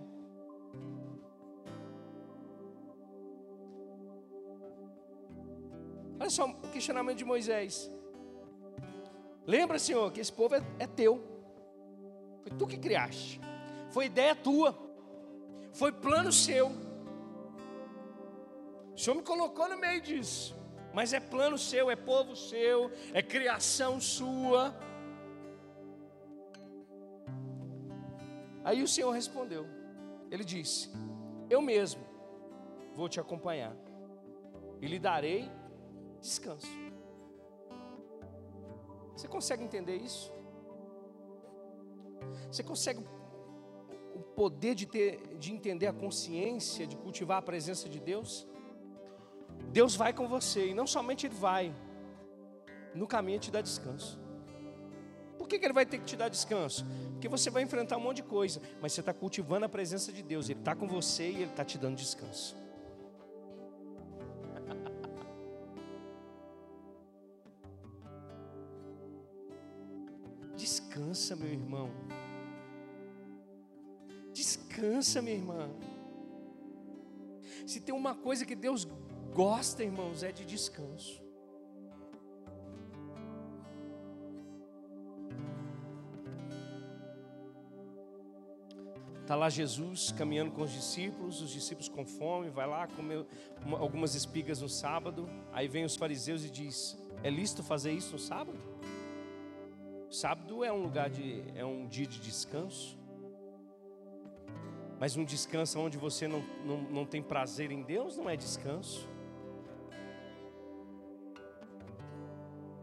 Olha 6.21 6.29
só 6.29 6.47
o 6.47 6.69
questionamento 6.71 7.17
de 7.17 7.25
Moisés. 7.25 7.91
Lembra, 9.47 9.79
Senhor, 9.79 10.13
que 10.13 10.21
esse 10.21 10.31
povo 10.31 10.55
é, 10.55 10.63
é 10.79 10.87
teu. 10.87 11.25
Foi 12.43 12.53
tu 12.59 12.67
que 12.67 12.77
criaste. 12.77 13.41
Foi 13.91 14.05
ideia 14.05 14.37
tua. 14.37 14.79
Foi 15.73 15.91
plano 15.91 16.31
seu. 16.31 16.71
O 18.95 18.99
Senhor 18.99 19.17
me 19.17 19.23
colocou 19.23 19.67
no 19.71 19.79
meio 19.79 20.03
disso. 20.03 20.55
Mas 20.93 21.15
é 21.15 21.21
plano 21.21 21.57
seu, 21.57 21.91
é 21.91 21.97
povo 21.97 22.37
seu, 22.37 22.91
é 23.15 23.23
criação 23.23 23.99
sua. 23.99 24.75
Aí 28.71 28.85
o 28.85 28.89
Senhor 28.95 29.11
respondeu. 29.11 29.67
Ele 30.31 30.45
disse: 30.45 30.89
Eu 31.55 31.61
mesmo 31.61 32.03
vou 32.95 33.09
te 33.09 33.19
acompanhar 33.19 33.75
e 34.81 34.87
lhe 34.87 34.97
darei 34.97 35.51
descanso. 36.21 36.71
Você 39.17 39.27
consegue 39.27 39.65
entender 39.65 39.97
isso? 39.97 40.33
Você 42.49 42.63
consegue 42.63 43.01
o 44.15 44.21
poder 44.37 44.77
de 44.77 44.87
ter, 44.87 45.37
de 45.37 45.53
entender 45.53 45.89
a 45.89 45.93
consciência, 45.93 46.87
de 46.87 46.97
cultivar 46.97 47.39
a 47.39 47.43
presença 47.43 47.89
de 47.89 47.99
Deus? 47.99 48.47
Deus 49.73 49.97
vai 49.97 50.13
com 50.13 50.29
você 50.29 50.69
e 50.69 50.75
não 50.75 50.87
somente 50.87 51.27
Ele 51.27 51.35
vai, 51.35 51.75
no 52.95 53.09
caminho 53.09 53.41
te 53.41 53.51
dá 53.51 53.61
descanso. 53.61 54.30
Que, 55.51 55.59
que 55.59 55.67
Ele 55.67 55.75
vai 55.75 55.85
ter 55.85 55.99
que 55.99 56.05
te 56.05 56.17
dar 56.17 56.29
descanso? 56.29 56.87
Porque 57.11 57.29
você 57.29 57.51
vai 57.51 57.65
enfrentar 57.65 57.97
um 57.97 58.01
monte 58.01 58.19
de 58.19 58.23
coisa, 58.23 58.63
mas 58.81 58.93
você 58.93 59.01
está 59.01 59.13
cultivando 59.13 59.67
a 59.67 59.69
presença 59.69 60.13
de 60.13 60.23
Deus, 60.23 60.49
Ele 60.49 60.61
está 60.61 60.77
com 60.77 60.87
você 60.87 61.25
e 61.25 61.35
Ele 61.35 61.47
está 61.47 61.65
te 61.65 61.77
dando 61.77 61.97
descanso. 61.97 62.57
Descansa, 70.55 71.35
meu 71.35 71.49
irmão. 71.49 71.91
Descansa, 74.33 75.21
minha 75.21 75.35
irmã. 75.35 75.69
Se 77.67 77.81
tem 77.81 77.93
uma 77.93 78.15
coisa 78.15 78.47
que 78.47 78.55
Deus 78.55 78.87
gosta, 79.35 79.83
irmãos, 79.83 80.23
é 80.23 80.31
de 80.31 80.45
descanso. 80.45 81.21
Está 89.31 89.38
lá 89.38 89.49
Jesus 89.49 90.11
caminhando 90.11 90.51
com 90.51 90.62
os 90.62 90.73
discípulos, 90.73 91.40
os 91.40 91.51
discípulos 91.51 91.88
com 91.88 92.05
fome, 92.05 92.51
vai 92.51 92.66
lá 92.66 92.88
comer 92.88 93.25
algumas 93.79 94.16
espigas 94.16 94.61
no 94.61 94.69
sábado. 94.69 95.31
Aí 95.53 95.69
vem 95.69 95.85
os 95.85 95.95
fariseus 95.95 96.45
e 96.45 96.51
diz: 96.51 97.01
É 97.23 97.31
lícito 97.31 97.62
fazer 97.62 97.93
isso 97.93 98.14
no 98.14 98.19
sábado? 98.19 98.59
sábado 100.11 100.64
é 100.64 100.73
um 100.73 100.83
lugar 100.83 101.09
de, 101.09 101.45
é 101.55 101.64
um 101.64 101.87
dia 101.87 102.09
de 102.09 102.19
descanso. 102.19 102.99
Mas 104.99 105.16
um 105.16 105.25
descanso 105.25 105.79
onde 105.79 105.97
você 105.97 106.27
não, 106.27 106.43
não, 106.64 106.83
não 106.90 107.07
tem 107.07 107.23
prazer 107.23 107.71
em 107.71 107.85
Deus 107.85 108.16
não 108.16 108.29
é 108.29 108.37
descanso. 108.37 109.09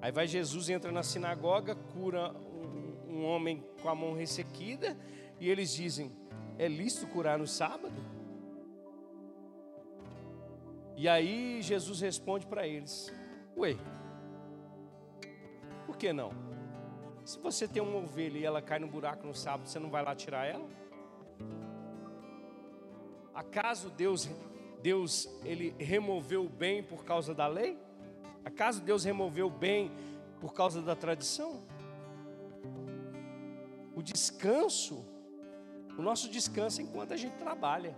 Aí 0.01 0.13
vai 0.13 0.25
Jesus, 0.25 0.69
entra 0.69 0.93
na 0.93 1.03
sinagoga, 1.03 1.75
cura 1.75 2.31
um, 2.31 3.17
um 3.17 3.25
homem 3.25 3.61
com 3.81 3.89
a 3.89 3.95
mão 3.95 4.13
ressequida, 4.13 4.97
e 5.39 5.49
eles 5.49 5.73
dizem: 5.73 6.11
É 6.57 6.67
lícito 6.67 7.07
curar 7.07 7.37
no 7.37 7.47
sábado? 7.47 7.95
E 10.95 11.07
aí 11.07 11.61
Jesus 11.61 12.01
responde 12.01 12.45
para 12.47 12.67
eles: 12.67 13.13
Ué, 13.55 13.75
por 15.85 15.97
que 15.97 16.11
não? 16.11 16.31
Se 17.23 17.37
você 17.39 17.67
tem 17.67 17.81
uma 17.83 17.97
ovelha 17.97 18.37
e 18.37 18.45
ela 18.45 18.61
cai 18.61 18.79
no 18.79 18.87
buraco 18.87 19.27
no 19.27 19.35
sábado, 19.35 19.67
você 19.67 19.79
não 19.79 19.89
vai 19.89 20.03
lá 20.03 20.15
tirar 20.15 20.45
ela? 20.45 20.67
Acaso 23.33 23.91
Deus, 23.91 24.27
Deus 24.81 25.29
ele 25.43 25.75
removeu 25.77 26.45
o 26.45 26.49
bem 26.49 26.81
por 26.81 27.03
causa 27.03 27.35
da 27.35 27.45
lei? 27.45 27.77
Acaso 28.43 28.81
Deus 28.81 29.03
removeu 29.03 29.47
o 29.47 29.51
bem 29.51 29.91
por 30.39 30.53
causa 30.53 30.81
da 30.81 30.95
tradição? 30.95 31.61
O 33.93 34.01
descanso, 34.01 35.05
o 35.97 36.01
nosso 36.01 36.29
descanso 36.29 36.81
é 36.81 36.83
enquanto 36.83 37.13
a 37.13 37.17
gente 37.17 37.35
trabalha. 37.37 37.95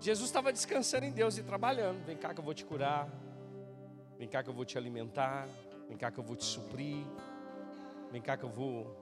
Jesus 0.00 0.28
estava 0.28 0.52
descansando 0.52 1.04
em 1.04 1.12
Deus 1.12 1.36
e 1.36 1.42
trabalhando. 1.42 2.04
Vem 2.04 2.16
cá 2.16 2.32
que 2.32 2.40
eu 2.40 2.44
vou 2.44 2.54
te 2.54 2.64
curar. 2.64 3.08
Vem 4.18 4.28
cá 4.28 4.42
que 4.42 4.48
eu 4.48 4.54
vou 4.54 4.64
te 4.64 4.78
alimentar. 4.78 5.46
Vem 5.88 5.96
cá 5.96 6.10
que 6.10 6.18
eu 6.18 6.24
vou 6.24 6.36
te 6.36 6.44
suprir. 6.44 7.04
Vem 8.10 8.22
cá 8.22 8.36
que 8.36 8.44
eu 8.44 8.48
vou 8.48 8.96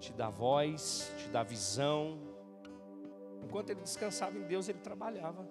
te 0.00 0.12
dar 0.12 0.30
voz, 0.30 1.12
te 1.18 1.28
dar 1.28 1.42
visão, 1.42 2.18
Enquanto 3.46 3.70
ele 3.70 3.80
descansava 3.80 4.36
em 4.36 4.42
Deus, 4.42 4.68
ele 4.68 4.80
trabalhava. 4.80 5.48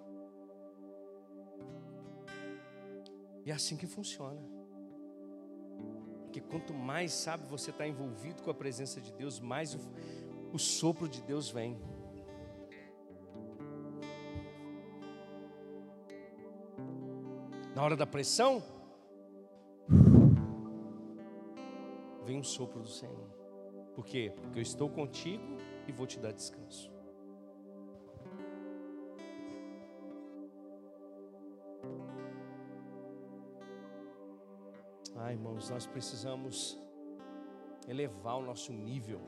E 3.45 3.51
é 3.51 3.53
assim 3.53 3.77
que 3.77 3.87
funciona. 3.87 4.41
Porque 6.35 6.49
quanto 6.49 6.73
mais 6.73 7.13
sabe 7.13 7.47
você 7.47 7.71
está 7.71 7.87
envolvido 7.87 8.43
com 8.43 8.51
a 8.51 8.53
presença 8.53 8.99
de 8.99 9.13
Deus, 9.13 9.39
mais 9.39 9.73
o, 9.73 9.79
o 10.51 10.59
sopro 10.59 11.07
de 11.07 11.21
Deus 11.21 11.49
vem. 11.49 11.79
Na 17.73 17.81
hora 17.81 17.95
da 17.95 18.05
pressão, 18.05 18.61
vem 22.25 22.37
o 22.37 22.43
sopro 22.43 22.81
do 22.81 22.89
Senhor. 22.89 23.29
Por 23.93 24.05
quê? 24.05 24.33
Porque 24.35 24.59
eu 24.59 24.63
estou 24.63 24.89
contigo 24.89 25.55
e 25.87 25.93
vou 25.93 26.05
te 26.05 26.19
dar 26.19 26.33
descanso. 26.33 26.94
Irmãos, 35.45 35.69
nós 35.69 35.85
precisamos 35.85 36.75
elevar 37.87 38.35
o 38.37 38.41
nosso 38.41 38.73
nível. 38.73 39.21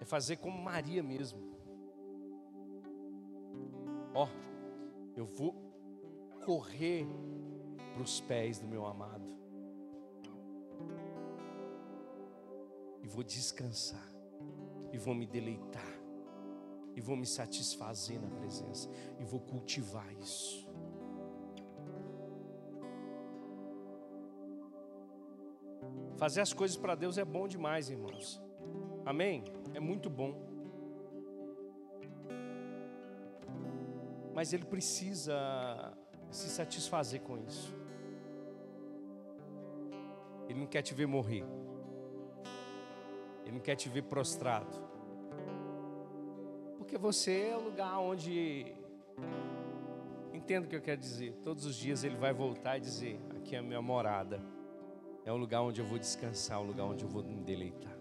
É 0.00 0.04
fazer 0.04 0.38
como 0.38 0.60
Maria 0.60 1.00
mesmo. 1.00 1.40
Ó, 4.14 4.24
oh, 4.24 4.28
eu 5.16 5.24
vou 5.24 5.54
correr 6.44 7.06
para 7.92 8.02
os 8.02 8.20
pés 8.20 8.58
do 8.58 8.66
meu 8.66 8.84
amado. 8.84 9.28
E 13.00 13.06
vou 13.06 13.22
descansar. 13.22 14.12
E 14.92 14.98
vou 14.98 15.14
me 15.14 15.24
deleitar. 15.24 15.86
E 16.96 17.00
vou 17.00 17.16
me 17.16 17.26
satisfazer 17.26 18.20
na 18.20 18.28
presença. 18.28 18.90
E 19.20 19.24
vou 19.24 19.38
cultivar 19.38 20.12
isso. 20.14 20.71
Fazer 26.22 26.40
as 26.40 26.52
coisas 26.52 26.76
para 26.76 26.94
Deus 26.94 27.18
é 27.18 27.24
bom 27.24 27.48
demais, 27.48 27.90
irmãos. 27.90 28.40
Amém? 29.04 29.42
É 29.74 29.80
muito 29.80 30.08
bom. 30.08 30.40
Mas 34.32 34.52
Ele 34.52 34.64
precisa 34.64 35.34
se 36.30 36.48
satisfazer 36.48 37.22
com 37.22 37.36
isso. 37.38 37.76
Ele 40.48 40.60
não 40.60 40.66
quer 40.68 40.82
te 40.82 40.94
ver 40.94 41.06
morrer. 41.06 41.44
Ele 43.42 43.56
não 43.56 43.60
quer 43.60 43.74
te 43.74 43.88
ver 43.88 44.02
prostrado. 44.02 44.78
Porque 46.78 46.96
você 46.96 47.48
é 47.48 47.56
o 47.56 47.62
lugar 47.62 47.98
onde. 47.98 48.72
Entendo 50.32 50.66
o 50.66 50.68
que 50.68 50.76
eu 50.76 50.82
quero 50.82 51.00
dizer. 51.00 51.32
Todos 51.42 51.66
os 51.66 51.74
dias 51.74 52.04
ele 52.04 52.16
vai 52.16 52.32
voltar 52.32 52.78
e 52.78 52.80
dizer: 52.80 53.20
Aqui 53.36 53.56
é 53.56 53.58
a 53.58 53.62
minha 53.62 53.82
morada. 53.82 54.61
É 55.24 55.32
um 55.32 55.36
lugar 55.36 55.62
onde 55.62 55.80
eu 55.80 55.86
vou 55.86 55.98
descansar, 55.98 56.60
um 56.60 56.66
lugar 56.66 56.84
onde 56.84 57.04
eu 57.04 57.08
vou 57.08 57.22
me 57.22 57.40
deleitar. 57.42 57.96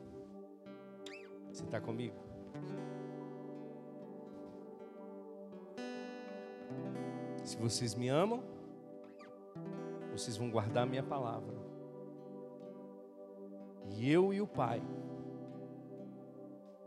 Você 1.51 1.63
está 1.63 1.79
comigo? 1.79 2.15
Se 7.43 7.57
vocês 7.57 7.93
me 7.95 8.07
amam, 8.07 8.43
vocês 10.11 10.37
vão 10.37 10.49
guardar 10.49 10.83
a 10.83 10.85
minha 10.85 11.03
palavra. 11.03 11.55
E 13.89 14.09
eu 14.09 14.33
e 14.33 14.41
o 14.41 14.47
Pai 14.47 14.81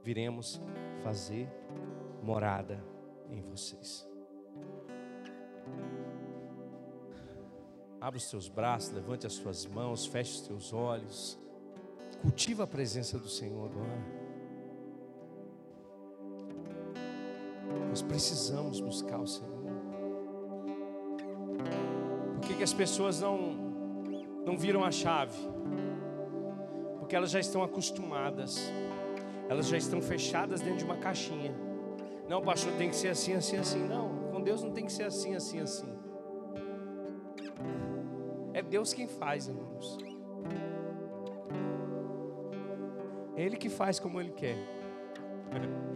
viremos 0.03 0.61
fazer 1.03 1.49
morada 2.23 2.83
em 3.31 3.41
vocês. 3.41 4.09
Abra 8.05 8.19
os 8.19 8.25
seus 8.25 8.51
braços, 8.51 8.93
levante 8.93 9.27
as 9.27 9.33
suas 9.33 9.65
mãos, 9.65 10.05
feche 10.05 10.33
os 10.33 10.45
seus 10.45 10.75
olhos. 10.75 11.39
Cultiva 12.21 12.65
a 12.65 12.67
presença 12.67 13.19
do 13.19 13.31
Senhor 13.31 13.65
agora. 13.65 14.05
Nós 17.89 18.03
precisamos 18.03 18.79
buscar 18.79 19.19
o 19.19 19.27
Senhor. 19.27 19.49
Por 22.35 22.41
que, 22.47 22.57
que 22.57 22.63
as 22.63 22.75
pessoas 22.75 23.23
não, 23.23 23.39
não 24.45 24.59
viram 24.59 24.85
a 24.85 24.91
chave? 24.91 25.39
Porque 26.99 27.17
elas 27.17 27.31
já 27.31 27.41
estão 27.41 27.63
acostumadas, 27.63 28.71
elas 29.49 29.67
já 29.67 29.79
estão 29.79 30.03
fechadas 30.03 30.61
dentro 30.61 30.77
de 30.77 30.85
uma 30.85 30.99
caixinha. 30.99 31.55
Não, 32.29 32.43
pastor, 32.43 32.75
tem 32.75 32.91
que 32.91 32.97
ser 32.97 33.09
assim, 33.09 33.33
assim, 33.33 33.57
assim. 33.57 33.83
Não, 33.89 34.31
com 34.31 34.43
Deus 34.43 34.63
não 34.63 34.73
tem 34.73 34.85
que 34.85 34.93
ser 34.93 35.05
assim, 35.05 35.35
assim, 35.35 35.59
assim. 35.59 36.04
Deus 38.75 38.93
quem 38.93 39.07
faz, 39.07 39.47
irmãos. 39.47 39.99
É 43.37 43.43
Ele 43.45 43.57
que 43.57 43.69
faz 43.69 44.01
como 44.01 44.21
Ele 44.21 44.33
quer. 44.33 44.57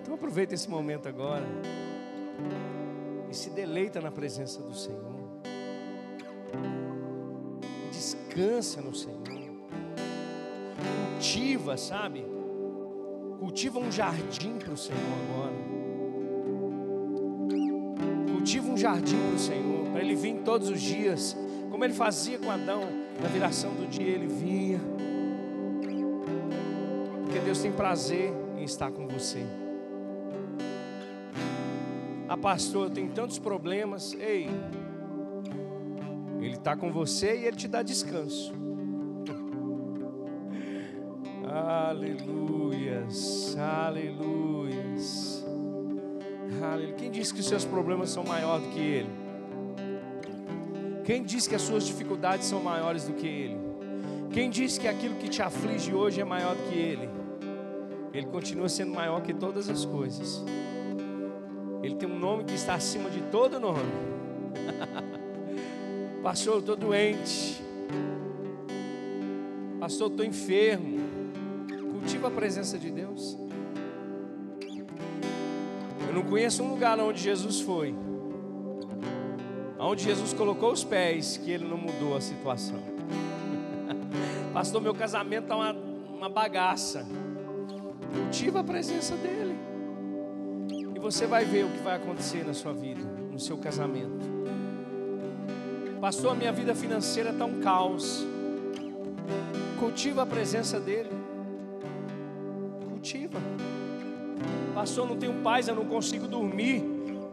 Então 0.00 0.16
aproveita 0.16 0.52
esse 0.52 0.68
momento 0.68 1.08
agora 1.08 1.46
e 3.30 3.34
se 3.34 3.48
deleita 3.48 4.02
na 4.02 4.10
presença 4.10 4.62
do 4.62 4.74
Senhor. 4.74 5.14
Descansa 7.90 8.82
no 8.82 8.94
Senhor. 8.94 9.22
Cultiva, 11.14 11.78
sabe? 11.78 12.26
Cultiva 13.38 13.78
um 13.78 13.90
jardim 13.90 14.58
para 14.58 14.72
o 14.72 14.76
Senhor 14.76 15.00
agora. 15.30 15.54
Cultiva 18.30 18.70
um 18.70 18.76
jardim 18.76 19.16
para 19.16 19.36
o 19.36 19.38
Senhor, 19.38 19.90
para 19.90 20.00
Ele 20.02 20.14
vir 20.14 20.42
todos 20.42 20.68
os 20.68 20.82
dias, 20.82 21.34
como 21.74 21.84
Ele 21.84 21.92
fazia 21.92 22.38
com 22.38 22.48
Adão, 22.52 22.82
na 23.20 23.26
viração 23.26 23.74
do 23.74 23.84
dia 23.88 24.06
Ele 24.06 24.28
vinha. 24.28 24.80
Porque 27.24 27.40
Deus 27.40 27.60
tem 27.60 27.72
prazer 27.72 28.32
em 28.56 28.62
estar 28.62 28.92
com 28.92 29.08
você. 29.08 29.44
Ah, 32.28 32.36
pastor, 32.36 32.84
eu 32.84 32.90
tenho 32.90 33.10
tantos 33.10 33.40
problemas. 33.40 34.14
Ei, 34.14 34.48
Ele 36.40 36.54
está 36.54 36.76
com 36.76 36.92
você 36.92 37.40
e 37.40 37.46
Ele 37.46 37.56
te 37.56 37.66
dá 37.66 37.82
descanso. 37.82 38.54
Aleluias, 41.88 43.56
aleluias, 43.58 45.44
aleluia. 46.62 46.94
Quem 46.94 47.10
disse 47.10 47.34
que 47.34 47.40
os 47.40 47.48
seus 47.48 47.64
problemas 47.64 48.10
são 48.10 48.22
maiores 48.22 48.64
do 48.64 48.70
que 48.70 48.78
Ele? 48.78 49.23
Quem 51.04 51.22
disse 51.22 51.48
que 51.48 51.54
as 51.54 51.62
suas 51.62 51.86
dificuldades 51.86 52.46
são 52.46 52.62
maiores 52.62 53.04
do 53.04 53.12
que 53.12 53.26
Ele? 53.26 53.58
Quem 54.32 54.50
disse 54.50 54.80
que 54.80 54.88
aquilo 54.88 55.14
que 55.16 55.28
te 55.28 55.42
aflige 55.42 55.94
hoje 55.94 56.20
é 56.20 56.24
maior 56.24 56.54
do 56.54 56.62
que 56.70 56.74
Ele? 56.76 57.08
Ele 58.12 58.26
continua 58.26 58.68
sendo 58.68 58.92
maior 58.92 59.20
que 59.22 59.34
todas 59.34 59.68
as 59.68 59.84
coisas. 59.84 60.42
Ele 61.82 61.94
tem 61.96 62.08
um 62.08 62.18
nome 62.18 62.44
que 62.44 62.54
está 62.54 62.74
acima 62.74 63.10
de 63.10 63.20
todo 63.30 63.60
nome. 63.60 63.92
Pastor, 66.22 66.54
eu 66.54 66.60
estou 66.60 66.76
doente. 66.76 67.62
Pastor, 69.78 70.06
eu 70.06 70.10
estou 70.10 70.24
enfermo 70.24 70.94
cultiva 72.04 72.28
a 72.28 72.30
presença 72.30 72.78
de 72.78 72.90
Deus. 72.90 73.36
Eu 76.06 76.14
não 76.14 76.22
conheço 76.22 76.62
um 76.62 76.70
lugar 76.70 77.00
onde 77.00 77.20
Jesus 77.20 77.60
foi, 77.60 77.94
onde 79.86 80.02
Jesus 80.02 80.32
colocou 80.32 80.72
os 80.72 80.84
pés, 80.84 81.36
que 81.36 81.50
ele 81.50 81.64
não 81.64 81.76
mudou 81.76 82.16
a 82.16 82.20
situação. 82.20 82.78
Pastor, 84.52 84.80
meu 84.80 84.94
casamento 84.94 85.44
está 85.44 85.56
uma, 85.56 85.72
uma 85.72 86.28
bagaça. 86.28 87.06
Cultiva 88.14 88.60
a 88.60 88.64
presença 88.64 89.16
dEle. 89.16 89.56
E 90.94 90.98
você 90.98 91.26
vai 91.26 91.44
ver 91.44 91.64
o 91.64 91.68
que 91.68 91.82
vai 91.82 91.96
acontecer 91.96 92.44
na 92.44 92.54
sua 92.54 92.72
vida, 92.72 93.02
no 93.30 93.38
seu 93.38 93.58
casamento. 93.58 94.32
Pastor, 96.00 96.32
a 96.32 96.34
minha 96.34 96.52
vida 96.52 96.74
financeira 96.74 97.30
está 97.30 97.44
um 97.44 97.60
caos. 97.60 98.24
Cultiva 99.78 100.22
a 100.22 100.26
presença 100.26 100.78
dEle 100.78 101.24
cultiva. 103.04 103.38
Pastor, 104.74 105.06
não 105.06 105.16
tenho 105.16 105.34
paz, 105.42 105.68
eu 105.68 105.74
não 105.74 105.84
consigo 105.84 106.26
dormir. 106.26 106.82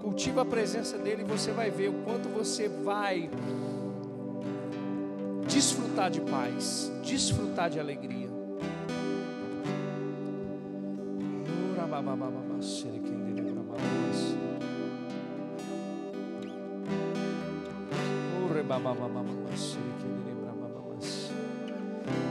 Cultiva 0.02 0.42
a 0.42 0.46
presença 0.46 0.98
dele 0.98 1.22
e 1.22 1.26
você 1.26 1.52
vai 1.52 1.70
ver 1.70 1.90
o 1.90 1.94
quanto 2.04 2.28
você 2.28 2.68
vai 2.68 3.30
desfrutar 5.48 6.10
de 6.10 6.22
paz, 6.22 6.92
desfrutar 7.04 7.70
de 7.70 7.80
alegria. 7.80 8.30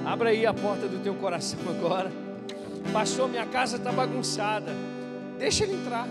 Abra 0.05 0.31
aí 0.31 0.45
a 0.45 0.53
porta 0.53 0.89
do 0.89 1.03
teu 1.03 1.15
coração 1.15 1.61
agora. 1.69 2.11
Pastor, 2.93 3.29
minha 3.29 3.47
casa 3.47 3.77
está 3.77 3.93
bagunçada. 3.93 4.73
Deixa 5.39 5.63
ele 5.63 5.75
entrar. 5.75 6.09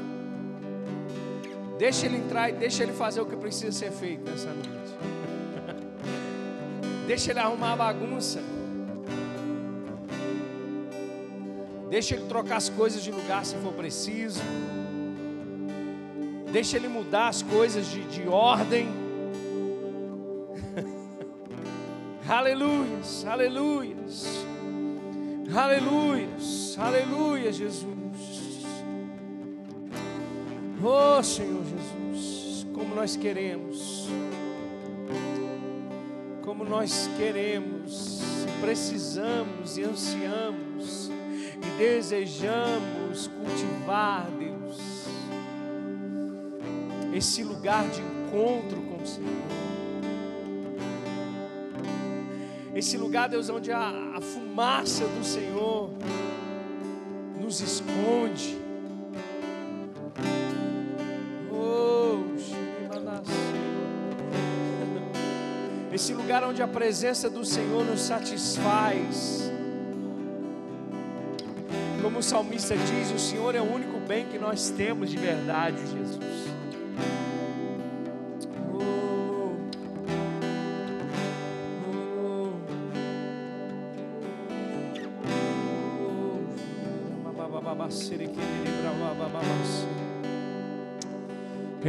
Deixa 1.79 2.07
ele 2.07 2.17
entrar 2.17 2.49
e 2.49 2.51
deixa 2.51 2.83
ele 2.83 2.91
fazer 2.91 3.21
o 3.21 3.25
que 3.25 3.37
precisa 3.37 3.71
ser 3.71 3.89
feito 3.89 4.29
nessa 4.29 4.49
noite. 4.49 4.69
deixa 7.07 7.31
ele 7.31 7.39
arrumar 7.39 7.71
a 7.71 7.75
bagunça. 7.77 8.41
Deixa 11.89 12.15
ele 12.15 12.25
trocar 12.25 12.57
as 12.57 12.67
coisas 12.67 13.01
de 13.01 13.13
lugar 13.13 13.45
se 13.45 13.55
for 13.55 13.71
preciso. 13.71 14.41
Deixa 16.51 16.75
ele 16.75 16.89
mudar 16.89 17.29
as 17.29 17.41
coisas 17.41 17.87
de, 17.87 18.03
de 18.03 18.27
ordem. 18.27 18.89
aleluias, 22.27 23.25
aleluias. 23.25 24.25
Aleluia, 25.55 26.27
aleluia, 26.77 27.53
Jesus. 27.53 28.38
Oh 30.81 31.21
Senhor 31.21 31.61
Jesus, 31.65 32.65
como 32.73 32.95
nós 32.95 33.17
queremos, 33.17 34.07
como 36.41 36.63
nós 36.63 37.09
queremos, 37.17 38.21
precisamos 38.61 39.77
e 39.77 39.83
ansiamos 39.83 41.11
e 41.57 41.77
desejamos 41.77 43.27
cultivar, 43.27 44.29
Deus, 44.39 44.77
esse 47.13 47.43
lugar 47.43 47.85
de 47.89 48.01
encontro 48.01 48.81
com 48.81 49.03
o 49.03 49.07
Senhor. 49.07 49.59
Esse 52.73 52.97
lugar, 52.97 53.27
Deus, 53.27 53.49
onde 53.49 53.71
a, 53.71 54.13
a 54.15 54.21
fumaça 54.21 55.03
do 55.05 55.25
Senhor 55.25 55.89
nos 57.41 57.59
esconde. 57.59 58.58
Esse 65.99 66.13
lugar 66.13 66.45
onde 66.45 66.61
a 66.63 66.67
presença 66.67 67.29
do 67.29 67.43
Senhor 67.43 67.83
nos 67.83 67.99
satisfaz. 67.99 69.51
Como 72.01 72.19
o 72.19 72.23
salmista 72.23 72.73
diz, 72.73 73.11
o 73.11 73.19
Senhor 73.19 73.53
é 73.53 73.59
o 73.59 73.65
único 73.65 73.99
bem 73.99 74.25
que 74.25 74.39
nós 74.39 74.69
temos 74.69 75.09
de 75.09 75.17
verdade, 75.17 75.75
Jesus. 75.77 76.39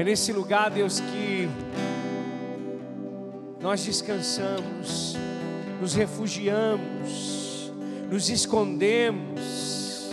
É 0.00 0.04
nesse 0.04 0.32
lugar, 0.32 0.70
Deus, 0.70 0.98
que 0.98 1.29
nós 3.60 3.84
descansamos, 3.84 5.16
nos 5.80 5.94
refugiamos, 5.94 7.72
nos 8.10 8.28
escondemos. 8.30 10.10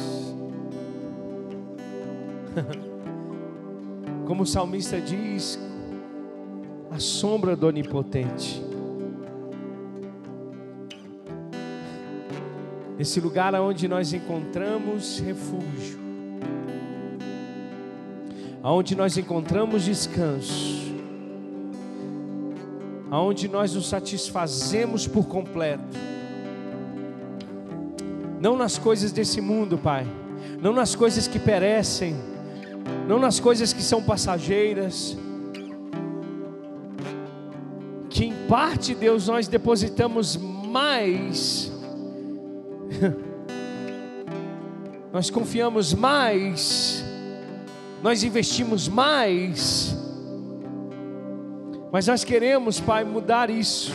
Como 4.27 4.43
o 4.43 4.45
salmista 4.45 4.99
diz, 4.99 5.57
a 6.91 6.99
sombra 6.99 7.55
do 7.55 7.67
Onipotente. 7.67 8.61
Esse 12.99 13.21
lugar 13.21 13.53
onde 13.55 13.87
nós 13.87 14.11
encontramos 14.11 15.19
refúgio 15.19 16.07
aonde 18.67 18.95
nós 18.95 19.17
encontramos 19.17 19.85
descanso, 19.85 20.86
aonde 23.09 23.47
nós 23.47 23.73
nos 23.73 23.87
satisfazemos 23.87 25.07
por 25.07 25.27
completo, 25.27 25.97
não 28.39 28.55
nas 28.55 28.77
coisas 28.77 29.11
desse 29.11 29.41
mundo, 29.41 29.77
Pai, 29.77 30.05
não 30.61 30.73
nas 30.73 30.95
coisas 30.95 31.27
que 31.27 31.39
perecem, 31.39 32.15
não 33.07 33.19
nas 33.19 33.39
coisas 33.39 33.73
que 33.73 33.81
são 33.81 34.03
passageiras. 34.03 35.17
Que 38.09 38.25
em 38.25 38.33
parte, 38.47 38.93
Deus, 38.93 39.27
nós 39.27 39.47
depositamos 39.47 40.37
mais. 40.37 41.71
nós 45.11 45.29
confiamos 45.29 45.93
mais. 45.93 47.03
Nós 48.03 48.23
investimos 48.23 48.87
mais. 48.87 49.96
Mas 51.91 52.05
nós 52.07 52.23
queremos, 52.23 52.79
Pai, 52.79 53.03
mudar 53.05 53.49
isso. 53.49 53.93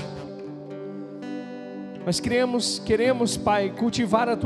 Nós 2.06 2.18
queremos, 2.18 2.78
queremos, 2.78 3.36
Pai, 3.36 3.70
cultivar 3.70 4.28
a 4.28 4.36
tua 4.36 4.40